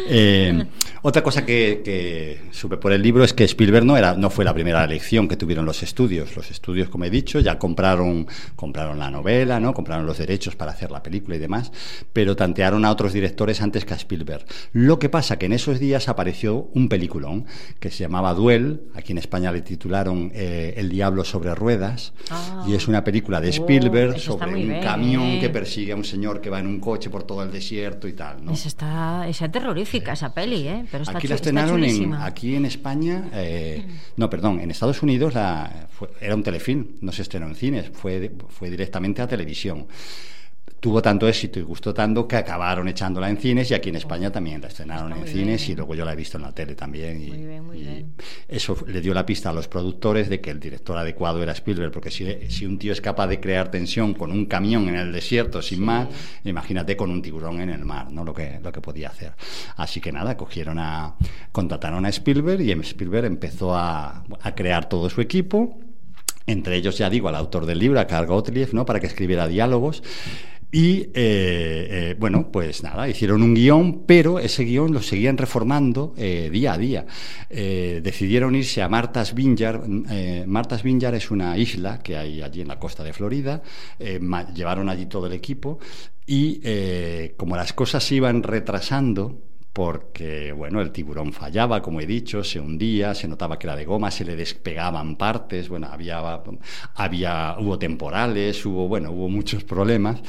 Eh, 0.08 0.64
otra 1.02 1.22
cosa 1.22 1.44
que, 1.44 1.82
que, 1.84 2.42
supe 2.50 2.76
por 2.76 2.92
el 2.92 3.02
libro 3.02 3.24
es 3.24 3.32
que 3.32 3.44
Spielberg 3.44 3.84
no 3.84 3.96
era, 3.96 4.14
no 4.14 4.30
fue 4.30 4.44
la 4.44 4.54
primera 4.54 4.84
elección 4.84 5.28
que 5.28 5.36
tuvieron 5.36 5.64
los 5.64 5.82
estudios. 5.82 6.36
Los 6.36 6.50
estudios, 6.50 6.88
como 6.88 7.04
he 7.04 7.10
dicho, 7.10 7.40
ya 7.40 7.58
compraron, 7.58 8.26
compraron 8.56 8.98
la 8.98 9.10
novela, 9.10 9.60
¿no? 9.60 9.74
Compraron 9.74 10.06
los 10.06 10.18
derechos 10.18 10.56
para 10.56 10.72
hacer 10.72 10.90
la 10.90 11.02
película 11.02 11.36
y 11.36 11.38
demás, 11.38 11.70
pero 12.12 12.34
tantearon 12.34 12.84
a 12.84 12.90
otros 12.90 13.12
directores 13.12 13.55
antes 13.60 13.84
que 13.84 13.94
a 13.94 13.96
Spielberg. 13.96 14.44
Lo 14.72 14.98
que 14.98 15.08
pasa 15.08 15.38
que 15.38 15.46
en 15.46 15.52
esos 15.52 15.78
días 15.80 16.08
apareció 16.08 16.68
un 16.74 16.88
peliculón 16.88 17.46
que 17.80 17.90
se 17.90 18.04
llamaba 18.04 18.34
Duel, 18.34 18.82
aquí 18.94 19.12
en 19.12 19.18
España 19.18 19.52
le 19.52 19.62
titularon 19.62 20.30
eh, 20.34 20.74
El 20.76 20.88
diablo 20.88 21.24
sobre 21.24 21.54
ruedas, 21.54 22.12
Ah. 22.30 22.64
y 22.68 22.74
es 22.74 22.88
una 22.88 23.04
película 23.04 23.40
de 23.40 23.50
Spielberg 23.50 24.14
Oh, 24.16 24.18
sobre 24.18 24.54
un 24.54 24.68
bien, 24.68 24.82
camión 24.82 25.22
eh. 25.22 25.38
que 25.40 25.48
persigue 25.50 25.92
a 25.92 25.96
un 25.96 26.04
señor 26.04 26.40
que 26.40 26.50
va 26.50 26.58
en 26.60 26.66
un 26.66 26.80
coche 26.80 27.10
por 27.10 27.22
todo 27.24 27.42
el 27.42 27.50
desierto 27.52 28.08
y 28.08 28.12
tal, 28.12 28.44
¿no? 28.44 28.52
Esa 28.52 28.68
está, 28.68 29.28
esa 29.28 29.46
es 29.46 29.52
terrorífica 29.52 30.12
esa 30.12 30.32
peli, 30.34 30.66
¿eh? 30.68 30.84
Pero 30.90 31.02
está 31.04 31.18
Aquí 31.18 31.28
la 31.28 31.34
estrenaron 31.36 31.82
en, 31.84 32.14
aquí 32.14 32.54
en 32.56 32.64
España, 32.66 33.28
eh, 33.32 33.84
no, 34.16 34.28
perdón, 34.30 34.60
en 34.60 34.70
Estados 34.70 35.02
Unidos 35.02 35.34
la, 35.34 35.86
fue- 35.90 36.08
era 36.20 36.34
un 36.34 36.42
telefilm, 36.42 36.86
no 37.00 37.12
se 37.12 37.22
estrenó 37.22 37.46
en 37.46 37.54
cines, 37.54 37.90
fue, 37.92 38.32
fue 38.48 38.70
directamente 38.70 39.22
a 39.22 39.26
televisión. 39.26 39.86
Tuvo 40.78 41.00
tanto 41.00 41.26
éxito 41.26 41.58
y 41.58 41.62
gustó 41.62 41.94
tanto 41.94 42.28
que 42.28 42.36
acabaron 42.36 42.86
echándola 42.86 43.30
en 43.30 43.38
cines 43.38 43.70
y 43.70 43.74
aquí 43.74 43.88
en 43.88 43.96
España 43.96 44.30
también 44.30 44.60
la 44.60 44.68
estrenaron 44.68 45.12
en 45.12 45.26
cines 45.26 45.62
bien. 45.62 45.72
y 45.72 45.74
luego 45.74 45.94
yo 45.94 46.04
la 46.04 46.12
he 46.12 46.16
visto 46.16 46.36
en 46.36 46.42
la 46.44 46.52
tele 46.52 46.74
también. 46.74 47.22
Y, 47.22 47.28
Muy 47.28 47.38
bien, 47.46 47.66
muy 47.66 47.78
y 47.78 47.82
bien. 47.82 48.14
eso 48.46 48.76
le 48.86 49.00
dio 49.00 49.14
la 49.14 49.24
pista 49.24 49.50
a 49.50 49.52
los 49.52 49.68
productores 49.68 50.28
de 50.28 50.40
que 50.40 50.50
el 50.50 50.60
director 50.60 50.96
adecuado 50.96 51.42
era 51.42 51.52
Spielberg, 51.52 51.90
porque 51.90 52.10
si, 52.10 52.26
si 52.50 52.66
un 52.66 52.78
tío 52.78 52.92
es 52.92 53.00
capaz 53.00 53.26
de 53.26 53.40
crear 53.40 53.70
tensión 53.70 54.14
con 54.14 54.30
un 54.30 54.46
camión 54.46 54.88
en 54.88 54.96
el 54.96 55.12
desierto 55.12 55.62
sin 55.62 55.82
más, 55.82 56.08
imagínate 56.44 56.96
con 56.96 57.10
un 57.10 57.22
tiburón 57.22 57.60
en 57.60 57.70
el 57.70 57.84
mar, 57.84 58.12
¿no? 58.12 58.22
Lo 58.24 58.34
que, 58.34 58.60
lo 58.62 58.70
que 58.70 58.80
podía 58.80 59.08
hacer. 59.08 59.32
Así 59.76 60.00
que 60.00 60.12
nada, 60.12 60.36
cogieron 60.36 60.78
a, 60.78 61.16
contrataron 61.52 62.04
a 62.04 62.10
Spielberg 62.10 62.60
y 62.60 62.72
Spielberg 62.72 63.26
empezó 63.26 63.74
a, 63.74 64.24
a 64.40 64.54
crear 64.54 64.88
todo 64.88 65.08
su 65.10 65.20
equipo, 65.20 65.80
entre 66.46 66.76
ellos, 66.76 66.96
ya 66.96 67.10
digo, 67.10 67.28
al 67.28 67.34
autor 67.34 67.66
del 67.66 67.78
libro, 67.78 67.98
a 67.98 68.06
Karl 68.06 68.26
Gottlieb, 68.26 68.72
¿no? 68.72 68.84
Para 68.86 69.00
que 69.00 69.06
escribiera 69.06 69.48
diálogos. 69.48 70.02
Y 70.72 70.98
eh, 70.98 71.12
eh, 71.14 72.16
bueno, 72.18 72.50
pues 72.50 72.82
nada, 72.82 73.08
hicieron 73.08 73.42
un 73.42 73.54
guion, 73.54 74.02
pero 74.04 74.40
ese 74.40 74.64
guion 74.64 74.92
lo 74.92 75.00
seguían 75.00 75.38
reformando 75.38 76.12
eh, 76.16 76.50
día 76.52 76.72
a 76.72 76.78
día. 76.78 77.06
Eh, 77.48 78.00
decidieron 78.02 78.54
irse 78.54 78.82
a 78.82 78.88
Martha's 78.88 79.32
Vineyard. 79.32 79.82
Eh, 80.10 80.44
Martha's 80.46 80.82
Vineyard 80.82 81.14
es 81.14 81.30
una 81.30 81.56
isla 81.56 82.02
que 82.02 82.16
hay 82.16 82.42
allí 82.42 82.60
en 82.60 82.68
la 82.68 82.78
costa 82.78 83.04
de 83.04 83.12
Florida. 83.12 83.62
Llevaron 84.54 84.88
allí 84.88 85.06
todo 85.06 85.26
el 85.28 85.32
equipo 85.32 85.78
y 86.26 86.60
como 87.36 87.56
las 87.56 87.72
cosas 87.72 88.02
se 88.02 88.16
iban 88.16 88.42
retrasando, 88.42 89.40
porque 89.76 90.52
bueno, 90.52 90.80
el 90.80 90.90
tiburón 90.90 91.34
fallaba, 91.34 91.82
como 91.82 92.00
he 92.00 92.06
dicho, 92.06 92.42
se 92.42 92.58
hundía, 92.58 93.14
se 93.14 93.28
notaba 93.28 93.58
que 93.58 93.66
era 93.66 93.76
de 93.76 93.84
goma, 93.84 94.10
se 94.10 94.24
le 94.24 94.34
despegaban 94.34 95.16
partes, 95.16 95.68
bueno, 95.68 95.88
había, 95.92 96.40
había 96.94 97.56
hubo 97.58 97.78
temporales, 97.78 98.64
hubo 98.64 98.88
bueno, 98.88 99.10
hubo 99.10 99.28
muchos 99.28 99.64
problemas, 99.64 100.22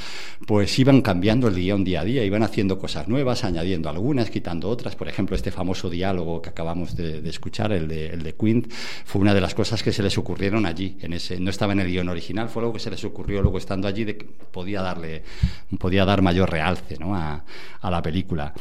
pues 0.46 0.78
iban 0.80 1.02
cambiando 1.02 1.48
el 1.48 1.56
guion 1.56 1.86
día 1.86 2.02
a 2.02 2.04
día, 2.04 2.26
iban 2.26 2.44
haciendo 2.44 2.78
cosas 2.78 3.08
nuevas, 3.08 3.46
añadiendo 3.46 3.90
algunas, 3.90 4.30
quitando 4.30 4.68
otras, 4.68 4.98
por 4.98 5.08
ejemplo, 5.08 5.34
este 5.34 5.50
famoso 5.50 5.90
diálogo 5.90 6.42
que 6.42 6.50
acabamos 6.50 6.98
de, 6.98 7.20
escuchar, 7.30 7.72
el 7.72 7.88
de, 7.88 8.08
el 8.08 8.24
de 8.24 8.36
Quint, 8.36 8.70
fue 9.06 9.22
una 9.22 9.34
de 9.34 9.40
las 9.40 9.56
cosas 9.56 9.82
que 9.82 9.94
se 9.94 10.04
les 10.04 10.18
ocurrieron 10.18 10.66
allí, 10.66 10.98
en 11.00 11.14
ese, 11.14 11.40
no 11.40 11.52
estaba 11.52 11.72
en 11.72 11.80
el 11.80 11.88
guion 11.88 12.10
original, 12.10 12.50
fue 12.50 12.64
algo 12.64 12.74
que 12.74 12.82
se 12.82 12.92
les 12.92 13.06
ocurrió 13.06 13.42
luego 13.42 13.60
estando 13.60 13.88
allí 13.88 14.04
de 14.04 14.18
que 14.18 14.26
podía 14.26 14.82
darle, 14.82 15.24
podía 15.80 16.04
dar 16.04 16.22
mayor 16.22 16.52
realce 16.52 16.98
¿no? 17.00 17.16
a, 17.16 17.46
a 17.80 17.90
la 17.90 18.02
película. 18.02 18.54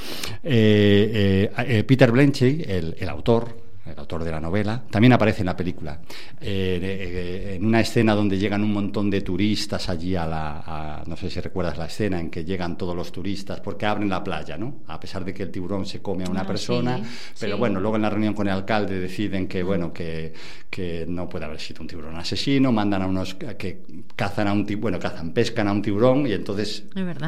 Eh, 0.45 0.76
eh, 0.77 1.51
eh, 1.59 1.85
Peter 1.85 2.11
Blenchey, 2.11 2.65
el, 2.67 2.97
el 2.99 3.09
autor, 3.09 3.66
el 3.87 3.99
autor 3.99 4.25
de 4.25 4.31
la 4.33 4.41
novela, 4.41 4.83
también 4.91 5.13
aparece 5.13 5.41
en 5.41 5.47
la 5.47 5.57
película. 5.57 6.01
Eh, 6.41 6.79
eh, 6.83 7.55
en 7.57 7.65
una 7.65 7.81
escena 7.81 8.15
donde 8.15 8.39
llegan 8.39 8.63
un 8.63 8.73
montón 8.73 9.09
de 9.11 9.21
turistas 9.21 9.89
allí 9.89 10.17
a 10.17 10.27
la. 10.27 10.63
a- 10.67 11.03
no 11.07 11.17
sé 11.17 11.31
si 11.31 11.41
recuerdas 11.41 11.79
la 11.79 11.87
escena 11.87 12.19
en 12.21 12.31
que 12.31 12.45
llegan 12.45 12.77
todos 12.77 12.95
los 12.97 13.13
turistas 13.13 13.61
porque 13.61 13.87
abren 13.87 14.09
la 14.09 14.23
playa, 14.25 14.57
¿no? 14.57 14.79
A 14.89 14.99
pesar 15.01 15.25
de 15.25 15.33
que 15.33 15.43
el 15.45 15.51
tiburón 15.51 15.87
se 15.87 16.01
come 16.03 16.25
a 16.25 16.31
una 16.31 16.41
Ah, 16.43 16.47
persona, 16.47 16.99
sí, 16.99 17.05
pero 17.41 17.55
sí. 17.57 17.59
bueno, 17.61 17.81
luego 17.81 17.97
en 17.97 18.03
la 18.03 18.11
reunión 18.11 18.35
con 18.35 18.47
el 18.47 18.53
alcalde 18.55 18.99
deciden 19.01 19.47
que, 19.49 19.63
bueno, 19.63 19.93
que, 19.93 20.33
que 20.71 21.05
no 21.09 21.29
puede 21.29 21.45
haber 21.45 21.61
sido 21.61 21.83
un 21.83 21.89
tiburón 21.89 22.17
asesino, 22.17 22.73
mandan 22.73 23.03
a 23.03 23.07
unos 23.07 23.35
que 23.35 23.83
cazan 24.15 24.49
a 24.49 24.53
un 24.53 24.65
tiburón, 24.67 24.83
bueno, 24.83 24.99
cazan, 24.99 25.33
pescan 25.33 25.69
a 25.69 25.73
un 25.73 25.83
tiburón 25.83 26.27
y 26.27 26.33
entonces 26.33 26.85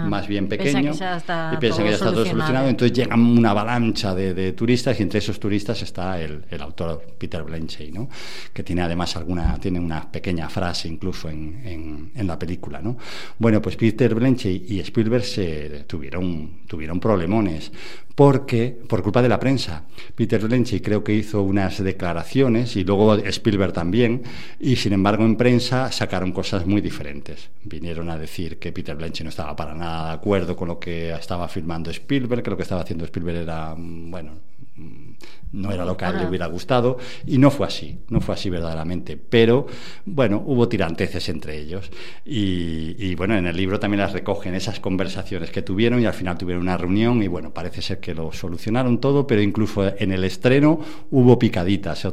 más 0.09 0.27
bien 0.29 0.49
pequeño 0.49 0.93
y 0.93 1.57
piensan 1.59 1.85
que 1.85 1.91
ya 1.91 1.95
está 1.95 2.05
todo 2.07 2.25
solucionado. 2.25 2.25
solucionado, 2.25 2.69
entonces 2.69 2.97
llega 2.97 3.17
una 3.17 3.51
avalancha 3.51 4.15
de, 4.15 4.35
de 4.35 4.53
turistas 4.53 4.99
y 5.01 5.03
entre 5.03 5.19
esos 5.19 5.39
turistas 5.41 5.81
está 5.83 6.21
el, 6.21 6.45
el 6.51 6.63
autor 6.63 7.03
Peter 7.19 7.43
Blenchey, 7.43 7.93
¿no? 7.93 8.09
que 8.53 8.63
tiene 8.63 8.83
además 8.83 9.17
alguna, 9.17 9.59
tiene 9.59 9.81
una 9.81 10.11
pequeña 10.11 10.49
frase 10.49 10.89
incluso 10.89 11.29
en, 11.29 12.13
en, 12.15 12.27
la 12.27 12.39
película. 12.39 12.81
¿no? 12.81 12.97
Bueno, 13.39 13.61
pues 13.63 13.77
Peter 13.77 14.15
Blenchey 14.15 14.67
y 14.69 14.81
Spielberg 14.81 15.25
se 15.25 15.85
tuvieron, 15.87 16.67
tuvieron 16.67 17.01
problemones 17.01 17.73
porque, 18.19 18.77
por 18.89 19.05
culpa 19.05 19.23
de 19.23 19.29
la 19.29 19.39
prensa, 19.39 19.85
Peter 20.17 20.41
Blenchey 20.45 20.81
creo 20.81 21.05
que 21.05 21.15
hizo 21.15 21.41
unas 21.43 21.81
declaraciones 21.81 22.75
y 22.75 22.83
luego 22.83 23.15
Spielberg 23.15 23.73
también, 23.73 24.25
y 24.59 24.75
sin 24.75 24.93
embargo 24.93 25.25
en 25.25 25.37
prensa 25.37 25.93
sacaron 25.93 26.33
cosas 26.33 26.67
muy 26.67 26.81
diferentes. 26.81 27.49
Vinieron 27.63 28.11
a 28.11 28.19
decir 28.19 28.59
que 28.59 28.73
Peter 28.73 28.97
Blenchey 28.97 29.23
no 29.23 29.31
estaba 29.31 29.55
para 29.55 29.73
nada 29.73 30.09
de 30.09 30.15
acuerdo 30.15 30.57
con 30.57 30.67
lo 30.67 30.81
que 30.81 31.13
estaba 31.13 31.47
firmando 31.47 31.93
Spielberg, 31.93 32.43
que 32.43 32.51
lo 32.51 32.57
que 32.57 32.65
estaba 32.65 32.81
haciendo 32.81 33.05
Spielberg 33.05 33.37
era, 33.43 33.77
mm, 33.77 34.11
bueno, 34.11 34.33
mm, 34.75 35.09
no 35.53 35.71
era 35.73 35.85
lo 35.85 35.97
que 35.97 36.05
a 36.05 36.11
él 36.11 36.19
le 36.19 36.27
hubiera 36.27 36.47
gustado, 36.47 36.99
y 37.25 37.39
no 37.39 37.53
fue 37.53 37.69
así, 37.69 38.01
no 38.09 38.21
fue 38.21 38.35
así 38.35 38.51
verdaderamente. 38.51 39.17
Pero, 39.17 39.67
bueno, 40.05 40.43
hubo 40.45 40.69
tiranteces 40.69 41.29
entre 41.29 41.57
ellos. 41.57 41.91
Y, 42.25 42.97
y, 42.99 43.15
bueno, 43.15 43.37
en 43.37 43.47
el 43.47 43.57
libro 43.57 43.79
también 43.81 44.01
las 44.01 44.13
recogen 44.13 44.55
esas 44.55 44.81
conversaciones 44.81 45.51
que 45.51 45.63
tuvieron 45.63 46.03
y 46.03 46.07
al 46.07 46.15
final 46.15 46.37
tuvieron 46.37 46.65
una 46.65 46.77
reunión 46.77 47.23
y 47.23 47.29
bueno, 47.29 47.55
parece 47.55 47.81
ser 47.81 48.01
que 48.01 48.08
lo 48.15 48.33
solucionaron 48.33 48.99
todo, 49.01 49.27
pero 49.27 49.43
incluso 49.43 49.93
en 49.97 50.13
el 50.13 50.25
estreno 50.25 50.81
hubo 51.11 51.39
picaditas, 51.39 52.07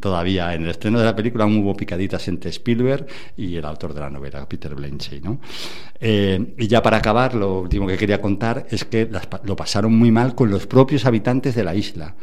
todavía 0.00 0.54
en 0.54 0.64
el 0.64 0.70
estreno 0.70 0.98
de 0.98 1.04
la 1.04 1.16
película 1.16 1.46
hubo 1.46 1.76
picaditas 1.76 2.28
entre 2.28 2.50
Spielberg 2.50 3.06
y 3.36 3.56
el 3.56 3.64
autor 3.64 3.94
de 3.94 4.00
la 4.00 4.10
novela, 4.10 4.48
Peter 4.48 4.74
Blenchey, 4.74 5.20
¿no? 5.20 5.40
Eh, 6.00 6.54
y 6.56 6.66
ya 6.66 6.82
para 6.82 6.98
acabar, 6.98 7.34
lo 7.34 7.60
último 7.60 7.86
que 7.86 7.96
quería 7.96 8.20
contar 8.20 8.66
es 8.70 8.84
que 8.84 9.08
lo 9.44 9.56
pasaron 9.56 9.94
muy 9.94 10.10
mal 10.10 10.34
con 10.34 10.50
los 10.50 10.66
propios 10.66 11.06
habitantes 11.06 11.54
de 11.54 11.64
la 11.64 11.74
isla. 11.74 12.14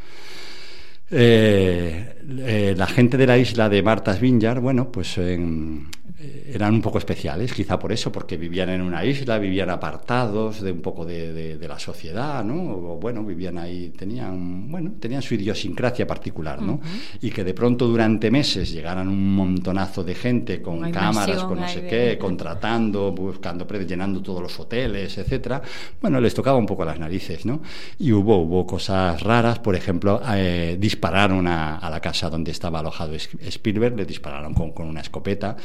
Eh, 1.11 2.15
eh, 2.39 2.73
la 2.77 2.87
gente 2.87 3.17
de 3.17 3.27
la 3.27 3.37
isla 3.37 3.69
de 3.69 3.83
Martha's 3.83 4.19
Vineyard, 4.19 4.59
bueno, 4.59 4.91
pues 4.91 5.17
em, 5.19 5.85
eh, 6.17 6.51
eran 6.55 6.73
un 6.73 6.81
poco 6.81 6.97
especiales, 6.97 7.53
quizá 7.53 7.77
por 7.77 7.91
eso, 7.91 8.11
porque 8.11 8.37
vivían 8.37 8.69
en 8.69 8.81
una 8.81 9.03
isla, 9.05 9.37
vivían 9.37 9.69
apartados 9.69 10.61
de 10.61 10.71
un 10.71 10.81
poco 10.81 11.05
de, 11.05 11.31
de- 11.33 11.57
de 11.57 11.67
la 11.67 11.77
sociedad, 11.77 12.43
¿no? 12.43 12.55
O, 12.93 12.97
bueno, 12.99 13.23
vivían 13.23 13.57
ahí, 13.57 13.89
tenían, 13.95 14.71
bueno, 14.71 14.93
tenían 14.99 15.21
su 15.21 15.35
idiosincrasia 15.35 16.07
particular, 16.07 16.61
¿no? 16.61 16.79
Y 17.21 17.29
que 17.29 17.43
de 17.43 17.53
pronto 17.53 17.85
durante 17.87 18.31
meses 18.31 18.71
llegaran 18.71 19.07
un 19.07 19.35
montonazo 19.35 20.03
de 20.03 20.15
gente 20.15 20.61
con 20.61 20.77
Una 20.77 20.91
cámaras, 20.91 21.27
invasión 21.27 21.47
con 21.49 21.59
no 21.59 21.67
sé 21.67 21.81
de- 21.81 21.87
qué, 21.87 22.17
contratando, 22.17 23.11
buscando, 23.11 23.67
llenando 23.67 24.21
todos 24.23 24.41
los 24.41 24.59
hoteles, 24.59 25.17
etcétera. 25.17 25.61
Bueno, 26.01 26.19
les 26.19 26.33
tocaba 26.33 26.57
un 26.57 26.65
poco 26.65 26.83
las 26.85 26.97
narices, 26.99 27.45
¿no? 27.45 27.61
Y 27.99 28.11
hubo, 28.13 28.37
hubo 28.37 28.65
cosas 28.65 29.21
raras, 29.21 29.59
por 29.59 29.75
ejemplo, 29.75 30.21
eh, 30.33 30.77
dispararon 30.95 31.45
a, 31.47 31.89
la 31.89 31.99
casa 31.99 32.29
donde 32.29 32.51
estaba 32.51 32.79
alojado 32.79 33.13
Spielberg, 33.13 33.97
le 33.97 34.05
dispararon 34.05 34.53
con, 34.53 34.87
una 34.87 35.01
escopeta, 35.01 35.57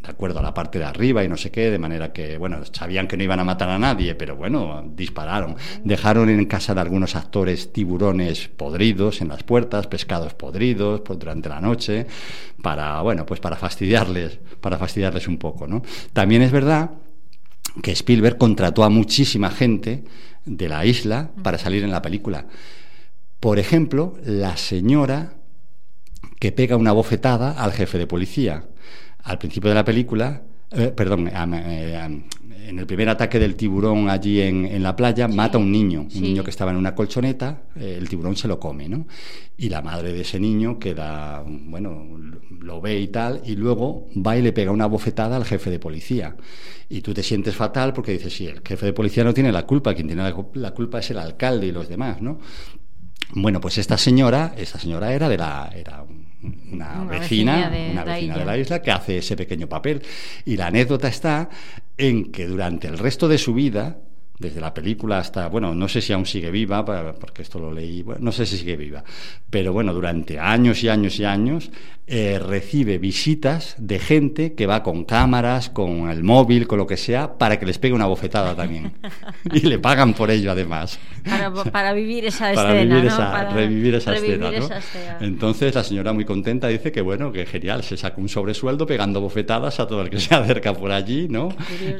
de 0.00 0.08
acuerdo 0.08 0.38
a 0.38 0.42
la 0.42 0.54
parte 0.54 0.78
de 0.78 0.84
arriba 0.84 1.24
y 1.24 1.28
no 1.28 1.36
sé 1.36 1.50
qué, 1.50 1.72
de 1.72 1.78
manera 1.78 2.12
que, 2.12 2.38
bueno, 2.38 2.60
sabían 2.70 3.08
que 3.08 3.16
no 3.16 3.24
iban 3.24 3.40
a 3.40 3.44
matar 3.44 3.68
a 3.68 3.80
nadie, 3.80 4.14
pero 4.14 4.36
bueno, 4.36 4.84
dispararon. 4.94 5.56
Dejaron 5.82 6.28
en 6.28 6.44
casa 6.44 6.72
de 6.72 6.82
algunos 6.82 7.16
actores 7.16 7.72
tiburones 7.72 8.46
podridos 8.46 9.20
en 9.20 9.28
las 9.28 9.42
puertas, 9.42 9.88
pescados 9.88 10.34
podridos 10.34 11.02
durante 11.04 11.48
la 11.48 11.60
noche, 11.60 12.06
para, 12.62 13.00
bueno, 13.02 13.26
pues 13.26 13.40
para 13.40 13.56
fastidiarles, 13.56 14.38
para 14.60 14.78
fastidiarles 14.78 15.26
un 15.26 15.38
poco, 15.38 15.66
¿no? 15.66 15.82
También 16.12 16.42
es 16.42 16.52
verdad 16.52 16.90
que 17.82 17.90
Spielberg 17.90 18.38
contrató 18.38 18.84
a 18.84 18.88
muchísima 18.88 19.50
gente 19.50 20.04
de 20.44 20.68
la 20.68 20.86
isla 20.86 21.30
para 21.42 21.58
salir 21.58 21.82
en 21.82 21.90
la 21.90 22.02
película. 22.02 22.46
Por 23.40 23.58
ejemplo, 23.58 24.14
la 24.24 24.56
señora 24.56 25.34
que 26.38 26.52
pega 26.52 26.76
una 26.76 26.92
bofetada 26.92 27.52
al 27.52 27.72
jefe 27.72 27.98
de 27.98 28.06
policía. 28.06 28.64
Al 29.22 29.38
principio 29.38 29.70
de 29.70 29.74
la 29.74 29.84
película, 29.84 30.42
eh, 30.70 30.92
perdón, 30.94 31.28
eh, 31.28 32.22
en 32.68 32.78
el 32.78 32.86
primer 32.86 33.08
ataque 33.08 33.38
del 33.38 33.54
tiburón 33.54 34.10
allí 34.10 34.40
en, 34.40 34.82
la 34.82 34.96
playa, 34.96 35.28
mata 35.28 35.58
a 35.58 35.60
un 35.60 35.70
niño, 35.70 36.06
un 36.14 36.22
niño 36.22 36.42
que 36.42 36.50
estaba 36.50 36.72
en 36.72 36.76
una 36.76 36.94
colchoneta, 36.94 37.62
eh, 37.76 37.96
el 37.98 38.08
tiburón 38.08 38.36
se 38.36 38.48
lo 38.48 38.58
come, 38.58 38.88
¿no? 38.88 39.06
Y 39.56 39.68
la 39.68 39.82
madre 39.82 40.12
de 40.12 40.22
ese 40.22 40.40
niño 40.40 40.78
queda, 40.78 41.44
bueno, 41.46 42.06
lo 42.60 42.80
ve 42.80 42.98
y 42.98 43.08
tal, 43.08 43.40
y 43.44 43.54
luego 43.56 44.08
va 44.14 44.36
y 44.36 44.42
le 44.42 44.52
pega 44.52 44.72
una 44.72 44.86
bofetada 44.86 45.36
al 45.36 45.44
jefe 45.44 45.70
de 45.70 45.78
policía. 45.78 46.36
Y 46.88 47.00
tú 47.00 47.14
te 47.14 47.22
sientes 47.22 47.54
fatal 47.54 47.92
porque 47.92 48.12
dices, 48.12 48.32
sí, 48.32 48.46
el 48.46 48.60
jefe 48.64 48.86
de 48.86 48.92
policía 48.92 49.24
no 49.24 49.32
tiene 49.32 49.52
la 49.52 49.64
culpa, 49.64 49.94
quien 49.94 50.08
tiene 50.08 50.22
la, 50.54 50.70
culpa 50.72 50.98
es 50.98 51.10
el 51.10 51.18
alcalde 51.18 51.66
y 51.66 51.72
los 51.72 51.88
demás, 51.88 52.20
¿no? 52.20 52.38
Bueno, 53.32 53.60
pues 53.60 53.78
esta 53.78 53.98
señora, 53.98 54.54
esta 54.56 54.78
señora 54.78 55.12
era 55.12 55.28
de 55.28 55.36
la, 55.36 55.70
era 55.74 56.04
una, 56.72 57.04
vecina, 57.04 57.68
de, 57.70 57.90
una 57.90 58.04
vecina 58.04 58.38
de 58.38 58.44
la 58.44 58.56
isla 58.56 58.82
que 58.82 58.90
hace 58.90 59.18
ese 59.18 59.36
pequeño 59.36 59.68
papel. 59.68 60.02
Y 60.44 60.56
la 60.56 60.68
anécdota 60.68 61.08
está 61.08 61.48
en 61.96 62.30
que 62.30 62.46
durante 62.46 62.86
el 62.86 62.98
resto 62.98 63.28
de 63.28 63.38
su 63.38 63.54
vida, 63.54 63.98
desde 64.38 64.60
la 64.60 64.74
película 64.74 65.18
hasta, 65.18 65.48
bueno, 65.48 65.74
no 65.74 65.88
sé 65.88 66.00
si 66.00 66.12
aún 66.12 66.26
sigue 66.26 66.50
viva, 66.50 66.84
porque 66.84 67.42
esto 67.42 67.58
lo 67.58 67.72
leí, 67.72 68.02
bueno, 68.02 68.20
no 68.24 68.32
sé 68.32 68.46
si 68.46 68.58
sigue 68.58 68.76
viva, 68.76 69.02
pero 69.48 69.72
bueno, 69.72 69.94
durante 69.94 70.38
años 70.38 70.82
y 70.82 70.88
años 70.88 71.18
y 71.18 71.24
años 71.24 71.70
eh, 72.08 72.38
recibe 72.38 72.98
visitas 72.98 73.74
de 73.78 73.98
gente 73.98 74.54
que 74.54 74.66
va 74.66 74.84
con 74.84 75.04
cámaras, 75.04 75.70
con 75.70 76.08
el 76.08 76.22
móvil, 76.22 76.68
con 76.68 76.78
lo 76.78 76.86
que 76.86 76.96
sea, 76.96 77.36
para 77.36 77.58
que 77.58 77.66
les 77.66 77.78
pegue 77.78 77.94
una 77.94 78.06
bofetada 78.06 78.54
también. 78.54 78.92
y 79.52 79.60
le 79.60 79.80
pagan 79.80 80.14
por 80.14 80.30
ello 80.30 80.52
además. 80.52 81.00
Para, 81.72 81.92
vivir 81.92 82.26
esa 82.26 82.52
escena, 82.52 83.02
¿no? 83.02 83.16
para 83.16 83.50
revivir 83.50 83.96
esa 83.96 84.14
escena, 84.14 84.52
¿no? 84.52 84.68
Entonces 85.20 85.74
la 85.74 85.82
señora 85.82 86.12
muy 86.12 86.24
contenta 86.24 86.68
dice 86.68 86.92
que 86.92 87.00
bueno, 87.00 87.32
que 87.32 87.44
genial, 87.44 87.82
se 87.82 87.96
saca 87.96 88.20
un 88.20 88.28
sobresueldo 88.28 88.86
pegando 88.86 89.20
bofetadas 89.20 89.80
a 89.80 89.88
todo 89.88 90.02
el 90.02 90.10
que 90.10 90.20
se 90.20 90.32
acerca 90.36 90.74
por 90.74 90.92
allí, 90.92 91.26
¿no? 91.28 91.48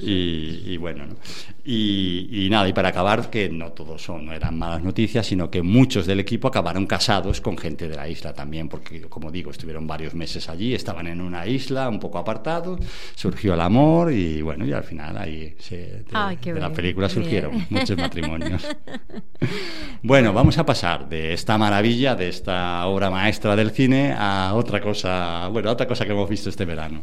Y, 0.03 0.77
bueno, 0.77 1.07
¿no? 1.07 1.17
Y, 1.65 2.26
nada, 2.51 2.69
y 2.69 2.73
para 2.73 2.89
acabar, 2.89 3.31
que 3.31 3.49
no 3.49 3.73
todos 3.73 4.03
son, 4.03 4.27
no 4.27 4.33
eran 4.33 4.59
malas 4.59 4.83
noticias, 4.83 5.27
sino 5.27 5.51
que 5.51 5.63
muchos 5.63 6.07
del 6.07 6.21
equipo 6.21 6.49
acabaron 6.49 6.87
casados 6.87 7.41
con 7.41 7.57
gente 7.57 7.89
de 7.89 7.97
la 7.97 8.09
isla 8.09 8.33
también, 8.33 8.69
porque 8.69 9.03
como 9.03 9.31
digo, 9.31 9.51
estuvieron 9.51 9.87
varios 9.87 10.15
meses 10.15 10.49
allí, 10.49 10.75
estaban 10.75 11.07
en 11.07 11.21
una 11.21 11.47
isla 11.47 11.89
un 11.89 12.01
poco 12.01 12.19
apartado, 12.19 12.79
surgió 13.15 13.55
el 13.55 13.61
amor 13.61 14.13
y 14.13 14.43
bueno, 14.43 14.67
y 14.67 14.73
al 14.73 14.85
final 14.85 15.17
ahí 15.19 15.55
de, 15.71 16.05
la 16.59 16.73
película 16.73 17.09
surgieron 17.09 17.67
muchos 17.71 17.97
matrimonios. 17.97 18.67
bueno, 20.03 20.33
vamos 20.33 20.59
a 20.59 20.67
pasar 20.67 21.09
de 21.09 21.33
esta 21.33 21.59
maravilla, 21.59 22.15
de 22.15 22.29
esta 22.29 22.87
obra 22.87 23.11
maestra 23.11 23.57
del 23.57 23.71
cine, 23.71 24.15
a 24.17 24.55
otra 24.55 24.81
cosa, 24.81 25.49
bueno, 25.49 25.71
a 25.71 25.73
otra 25.73 25.87
cosa 25.87 26.05
que 26.05 26.13
hemos 26.13 26.29
visto 26.29 26.49
este 26.49 26.65
verano. 26.65 27.03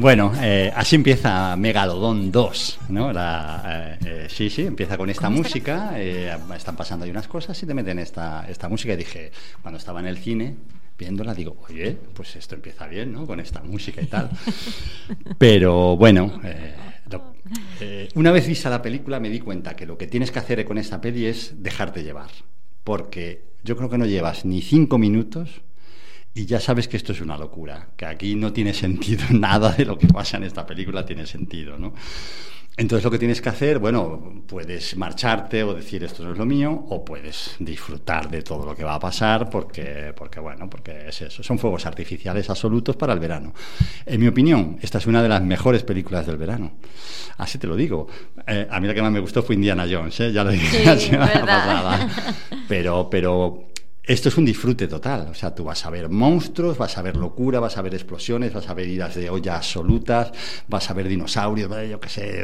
Bueno, 0.00 0.32
eh, 0.40 0.72
así 0.74 0.96
empieza 0.96 1.54
Megalodón 1.56 2.32
2, 2.32 2.78
¿no? 2.88 3.10
Eh, 3.10 3.98
eh, 4.06 4.26
sí, 4.30 4.48
sí, 4.48 4.62
empieza 4.62 4.96
con 4.96 5.10
esta 5.10 5.28
música, 5.28 6.00
están 6.00 6.74
pasando 6.74 7.04
ahí 7.04 7.10
unas 7.10 7.28
cosas 7.28 7.62
y 7.62 7.66
te 7.66 7.74
meten 7.74 7.98
esta, 7.98 8.46
esta 8.48 8.70
música 8.70 8.94
y 8.94 8.96
dije, 8.96 9.30
cuando 9.60 9.76
estaba 9.76 10.00
en 10.00 10.06
el 10.06 10.16
cine, 10.16 10.56
viéndola, 10.98 11.34
digo, 11.34 11.58
oye, 11.68 11.98
pues 12.14 12.34
esto 12.34 12.54
empieza 12.54 12.86
bien, 12.86 13.12
¿no? 13.12 13.26
Con 13.26 13.40
esta 13.40 13.60
música 13.62 14.00
y 14.00 14.06
tal. 14.06 14.30
Pero 15.38 15.98
bueno, 15.98 16.40
una 18.14 18.32
vez 18.32 18.46
vista 18.46 18.70
la 18.70 18.80
película 18.80 19.20
me 19.20 19.28
di 19.28 19.40
cuenta 19.40 19.76
que 19.76 19.84
lo 19.84 19.98
que 19.98 20.06
tienes 20.06 20.30
que 20.30 20.38
hacer 20.38 20.64
con 20.64 20.78
esta 20.78 21.02
peli 21.02 21.26
es 21.26 21.62
dejarte 21.62 22.02
llevar, 22.02 22.30
porque 22.84 23.44
yo 23.64 23.76
creo 23.76 23.90
que 23.90 23.98
no 23.98 24.06
llevas 24.06 24.46
ni 24.46 24.62
cinco 24.62 24.96
minutos 24.96 25.60
y 26.34 26.46
ya 26.46 26.60
sabes 26.60 26.88
que 26.88 26.96
esto 26.96 27.12
es 27.12 27.20
una 27.20 27.36
locura, 27.36 27.88
que 27.96 28.06
aquí 28.06 28.34
no 28.34 28.52
tiene 28.52 28.72
sentido 28.72 29.24
nada 29.30 29.72
de 29.72 29.84
lo 29.84 29.98
que 29.98 30.06
pasa 30.06 30.36
en 30.36 30.44
esta 30.44 30.66
película 30.66 31.04
tiene 31.04 31.26
sentido, 31.26 31.78
¿no? 31.78 31.94
Entonces 32.76 33.04
lo 33.04 33.10
que 33.10 33.18
tienes 33.18 33.42
que 33.42 33.48
hacer, 33.50 33.78
bueno, 33.78 34.42
puedes 34.46 34.96
marcharte 34.96 35.62
o 35.64 35.74
decir 35.74 36.02
esto 36.02 36.24
no 36.24 36.32
es 36.32 36.38
lo 36.38 36.46
mío, 36.46 36.86
o 36.88 37.04
puedes 37.04 37.56
disfrutar 37.58 38.30
de 38.30 38.40
todo 38.40 38.64
lo 38.64 38.74
que 38.74 38.84
va 38.84 38.94
a 38.94 38.98
pasar, 38.98 39.50
porque, 39.50 40.14
porque 40.16 40.40
bueno, 40.40 40.70
porque 40.70 41.08
es 41.08 41.20
eso, 41.20 41.42
son 41.42 41.58
fuegos 41.58 41.84
artificiales 41.84 42.48
absolutos 42.48 42.96
para 42.96 43.12
el 43.12 43.18
verano. 43.18 43.52
En 44.06 44.18
mi 44.18 44.28
opinión, 44.28 44.78
esta 44.80 44.96
es 44.96 45.06
una 45.06 45.22
de 45.22 45.28
las 45.28 45.42
mejores 45.42 45.82
películas 45.82 46.26
del 46.26 46.38
verano. 46.38 46.72
Así 47.36 47.58
te 47.58 47.66
lo 47.66 47.76
digo. 47.76 48.06
Eh, 48.46 48.66
a 48.70 48.80
mí 48.80 48.86
la 48.86 48.94
que 48.94 49.02
más 49.02 49.12
me 49.12 49.20
gustó 49.20 49.42
fue 49.42 49.56
Indiana 49.56 49.86
Jones, 49.90 50.18
¿eh? 50.20 50.32
ya 50.32 50.42
lo 50.42 50.50
dije 50.50 50.82
la 50.82 50.96
semana 50.96 51.44
pasada. 51.44 52.08
Pero, 52.68 53.10
pero 53.10 53.69
esto 54.12 54.28
es 54.28 54.36
un 54.36 54.44
disfrute 54.44 54.88
total. 54.88 55.28
O 55.30 55.34
sea, 55.34 55.54
tú 55.54 55.62
vas 55.62 55.86
a 55.86 55.90
ver 55.90 56.08
monstruos, 56.08 56.76
vas 56.76 56.98
a 56.98 57.02
ver 57.02 57.14
locura, 57.14 57.60
vas 57.60 57.78
a 57.78 57.82
ver 57.82 57.94
explosiones, 57.94 58.52
vas 58.52 58.68
a 58.68 58.74
ver 58.74 58.88
idas 58.88 59.14
de 59.14 59.30
olla 59.30 59.56
absolutas, 59.56 60.32
vas 60.66 60.90
a 60.90 60.94
ver 60.94 61.06
dinosaurios, 61.06 61.70
yo 61.88 62.00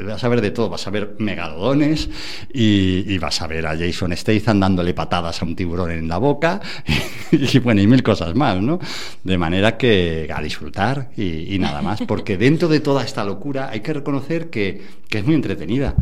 vas 0.07 0.23
a 0.23 0.29
ver 0.29 0.41
de 0.41 0.53
todo, 0.53 0.69
vas 0.69 0.87
a 0.87 0.91
ver 0.91 1.17
megalodones 1.19 2.09
y, 2.53 3.19
vas 3.19 3.43
a 3.43 3.49
ver 3.49 3.67
a 3.67 3.77
Jason 3.77 4.17
Statham 4.17 4.61
dándole 4.61 4.95
patadas 4.95 5.43
a 5.43 5.45
un 5.45 5.57
tiburón 5.57 5.91
en 5.91 6.07
la 6.07 6.19
boca 6.19 6.61
y, 7.33 7.59
bueno, 7.59 7.81
y 7.81 7.89
mil 7.89 8.05
cosas 8.05 8.37
más, 8.37 8.63
¿no? 8.63 8.79
De 9.25 9.37
manera 9.37 9.77
que 9.77 10.31
a 10.33 10.41
disfrutar 10.41 11.11
y, 11.17 11.59
nada 11.59 11.83
más, 11.83 12.03
porque 12.07 12.37
dentro 12.37 12.69
de 12.69 12.79
toda 12.79 13.03
esta 13.03 13.25
locura 13.25 13.71
hay 13.71 13.81
que 13.81 13.93
reconocer 13.93 14.51
que 14.51 14.83
es 15.11 15.25
muy 15.25 15.35
entretenida. 15.35 15.97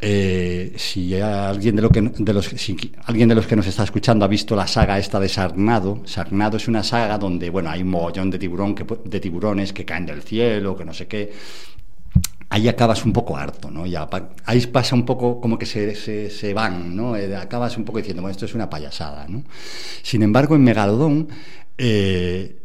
Eh, 0.00 0.74
si 0.76 1.20
alguien 1.20 1.74
de, 1.74 1.82
lo 1.82 1.90
que, 1.90 2.00
los, 2.00 2.54
alguien 3.04 3.28
de 3.28 3.34
los 3.34 3.46
que 3.48 3.56
nos 3.56 3.66
está 3.66 3.82
escuchando 3.82 4.24
ha 4.24 4.28
visto 4.28 4.54
la 4.54 4.68
saga 4.68 4.96
esta 4.96 5.18
de 5.18 5.28
Sarnado, 5.28 6.02
Sarnado 6.04 6.56
es 6.56 6.68
una 6.68 6.84
saga 6.84 7.18
donde 7.18 7.50
bueno 7.50 7.70
hay 7.70 7.82
un 7.82 7.88
mogollón 7.88 8.30
de, 8.30 8.38
tiburón 8.38 8.76
de 9.04 9.20
tiburones 9.20 9.72
que 9.72 9.84
caen 9.84 10.06
del 10.06 10.22
cielo, 10.22 10.76
que 10.76 10.84
no 10.84 10.94
sé 10.94 11.08
qué. 11.08 11.32
Ahí 12.50 12.66
acabas 12.66 13.04
un 13.04 13.12
poco 13.12 13.36
harto, 13.36 13.70
¿no? 13.70 13.84
Ahí 14.46 14.66
pasa 14.68 14.94
un 14.94 15.04
poco 15.04 15.40
como 15.40 15.58
que 15.58 15.66
se, 15.66 15.94
se, 15.94 16.30
se 16.30 16.54
van, 16.54 16.96
¿no? 16.96 17.14
Eh, 17.14 17.36
acabas 17.36 17.76
un 17.76 17.84
poco 17.84 17.98
diciendo, 17.98 18.22
bueno, 18.22 18.32
esto 18.32 18.46
es 18.46 18.54
una 18.54 18.70
payasada, 18.70 19.26
¿no? 19.28 19.42
Sin 20.02 20.22
embargo, 20.22 20.54
en 20.54 20.64
Megalodón, 20.64 21.28
eh, 21.76 22.57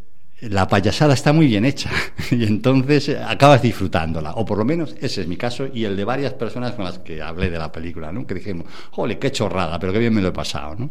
la 0.50 0.68
payasada 0.68 1.14
está 1.14 1.34
muy 1.34 1.48
bien 1.48 1.66
hecha 1.66 1.90
y 2.32 2.44
entonces 2.44 3.10
acabas 3.10 3.62
disfrutándola, 3.62 4.34
o 4.34 4.46
por 4.46 4.58
lo 4.58 4.66
menos 4.66 4.96
ese 5.00 5.22
es 5.22 5.28
mi 5.28 5.38
caso 5.38 5.68
y 5.74 5.86
el 5.86 5.96
de 5.96 6.06
varias 6.06 6.34
personas 6.34 6.74
con 6.74 6.86
las 6.86 7.00
que 7.00 7.22
hablé 7.22 7.50
de 7.50 7.58
la 7.58 7.72
película, 7.72 8.12
¿no? 8.12 8.26
que 8.26 8.36
dijimos, 8.36 8.66
jole, 8.92 9.18
qué 9.20 9.32
chorrada, 9.32 9.80
pero 9.80 9.94
qué 9.94 10.00
bien 10.00 10.14
me 10.14 10.22
lo 10.22 10.30
he 10.30 10.34
pasado. 10.34 10.76
¿no? 10.76 10.90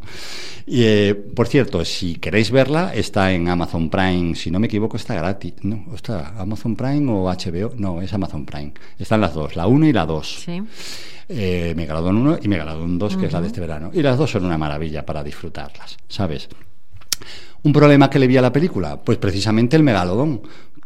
Y, 0.67 0.83
eh, 0.85 1.15
por 1.15 1.49
cierto, 1.49 1.85
si 1.85 2.17
queréis 2.17 2.51
verla, 2.51 2.93
está 2.95 3.33
en 3.33 3.49
Amazon 3.49 3.91
Prime, 3.91 4.35
si 4.35 4.51
no 4.51 4.59
me 4.59 4.67
equivoco, 4.67 4.97
está 4.97 5.15
gratis. 5.15 5.55
¿No? 5.63 5.87
¿Está 5.95 6.35
Amazon 6.39 6.77
Prime 6.77 7.11
o 7.11 7.25
HBO? 7.25 7.73
No, 7.77 8.01
es 8.01 8.13
Amazon 8.13 8.45
Prime. 8.45 8.73
Están 8.99 9.21
las 9.21 9.35
dos, 9.35 9.57
la 9.57 9.67
1 9.67 9.87
y 9.87 9.93
la 9.93 10.07
2. 10.07 10.43
Sí. 10.45 10.63
Eh, 11.29 11.73
Megalodon 11.77 12.17
1 12.17 12.39
y 12.43 12.49
Megalodon 12.49 12.99
2, 12.99 13.17
que 13.17 13.27
es 13.27 13.33
la 13.33 13.41
de 13.41 13.47
este 13.47 13.61
verano. 13.61 13.91
Y 13.93 14.03
las 14.03 14.19
dos 14.19 14.31
son 14.31 14.45
una 14.45 14.59
maravilla 14.59 15.05
para 15.05 15.23
disfrutarlas, 15.23 15.97
¿sabes? 16.09 16.49
¿Un 17.63 17.73
problema 17.73 18.11
que 18.11 18.19
le 18.19 18.27
vi 18.27 18.37
a 18.37 18.43
la 18.43 18.53
película? 18.53 19.01
Pues 19.03 19.19
precisamente 19.19 19.77
el 19.77 19.83
megalodón, 19.83 20.43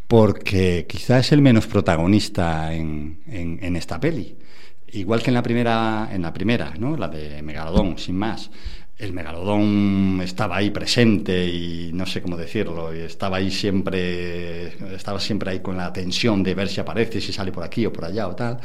porque 0.06 0.86
quizá 0.88 1.18
es 1.18 1.32
el 1.32 1.42
menos 1.42 1.66
protagonista 1.66 2.72
en, 2.72 3.20
en, 3.26 3.76
esta 3.76 3.98
peli. 3.98 4.36
Igual 4.92 5.22
que 5.22 5.30
en 5.30 5.34
la 5.34 5.42
primera, 5.42 6.08
en 6.12 6.22
la 6.22 6.32
primera, 6.32 6.74
¿no? 6.78 6.96
La 6.96 7.08
de 7.08 7.42
Megalodón, 7.42 7.98
sin 7.98 8.16
más 8.16 8.50
el 8.98 9.12
megalodón 9.12 10.20
estaba 10.22 10.56
ahí 10.56 10.70
presente 10.70 11.46
y 11.46 11.90
no 11.92 12.06
sé 12.06 12.22
cómo 12.22 12.34
decirlo, 12.34 12.96
y 12.96 13.00
estaba 13.00 13.36
ahí 13.36 13.50
siempre, 13.50 14.68
estaba 14.94 15.20
siempre 15.20 15.50
ahí 15.50 15.60
con 15.60 15.76
la 15.76 15.92
tensión 15.92 16.42
de 16.42 16.54
ver 16.54 16.68
si 16.68 16.80
aparece, 16.80 17.20
si 17.20 17.30
sale 17.30 17.52
por 17.52 17.62
aquí 17.62 17.84
o 17.84 17.92
por 17.92 18.06
allá 18.06 18.26
o 18.26 18.34
tal. 18.34 18.58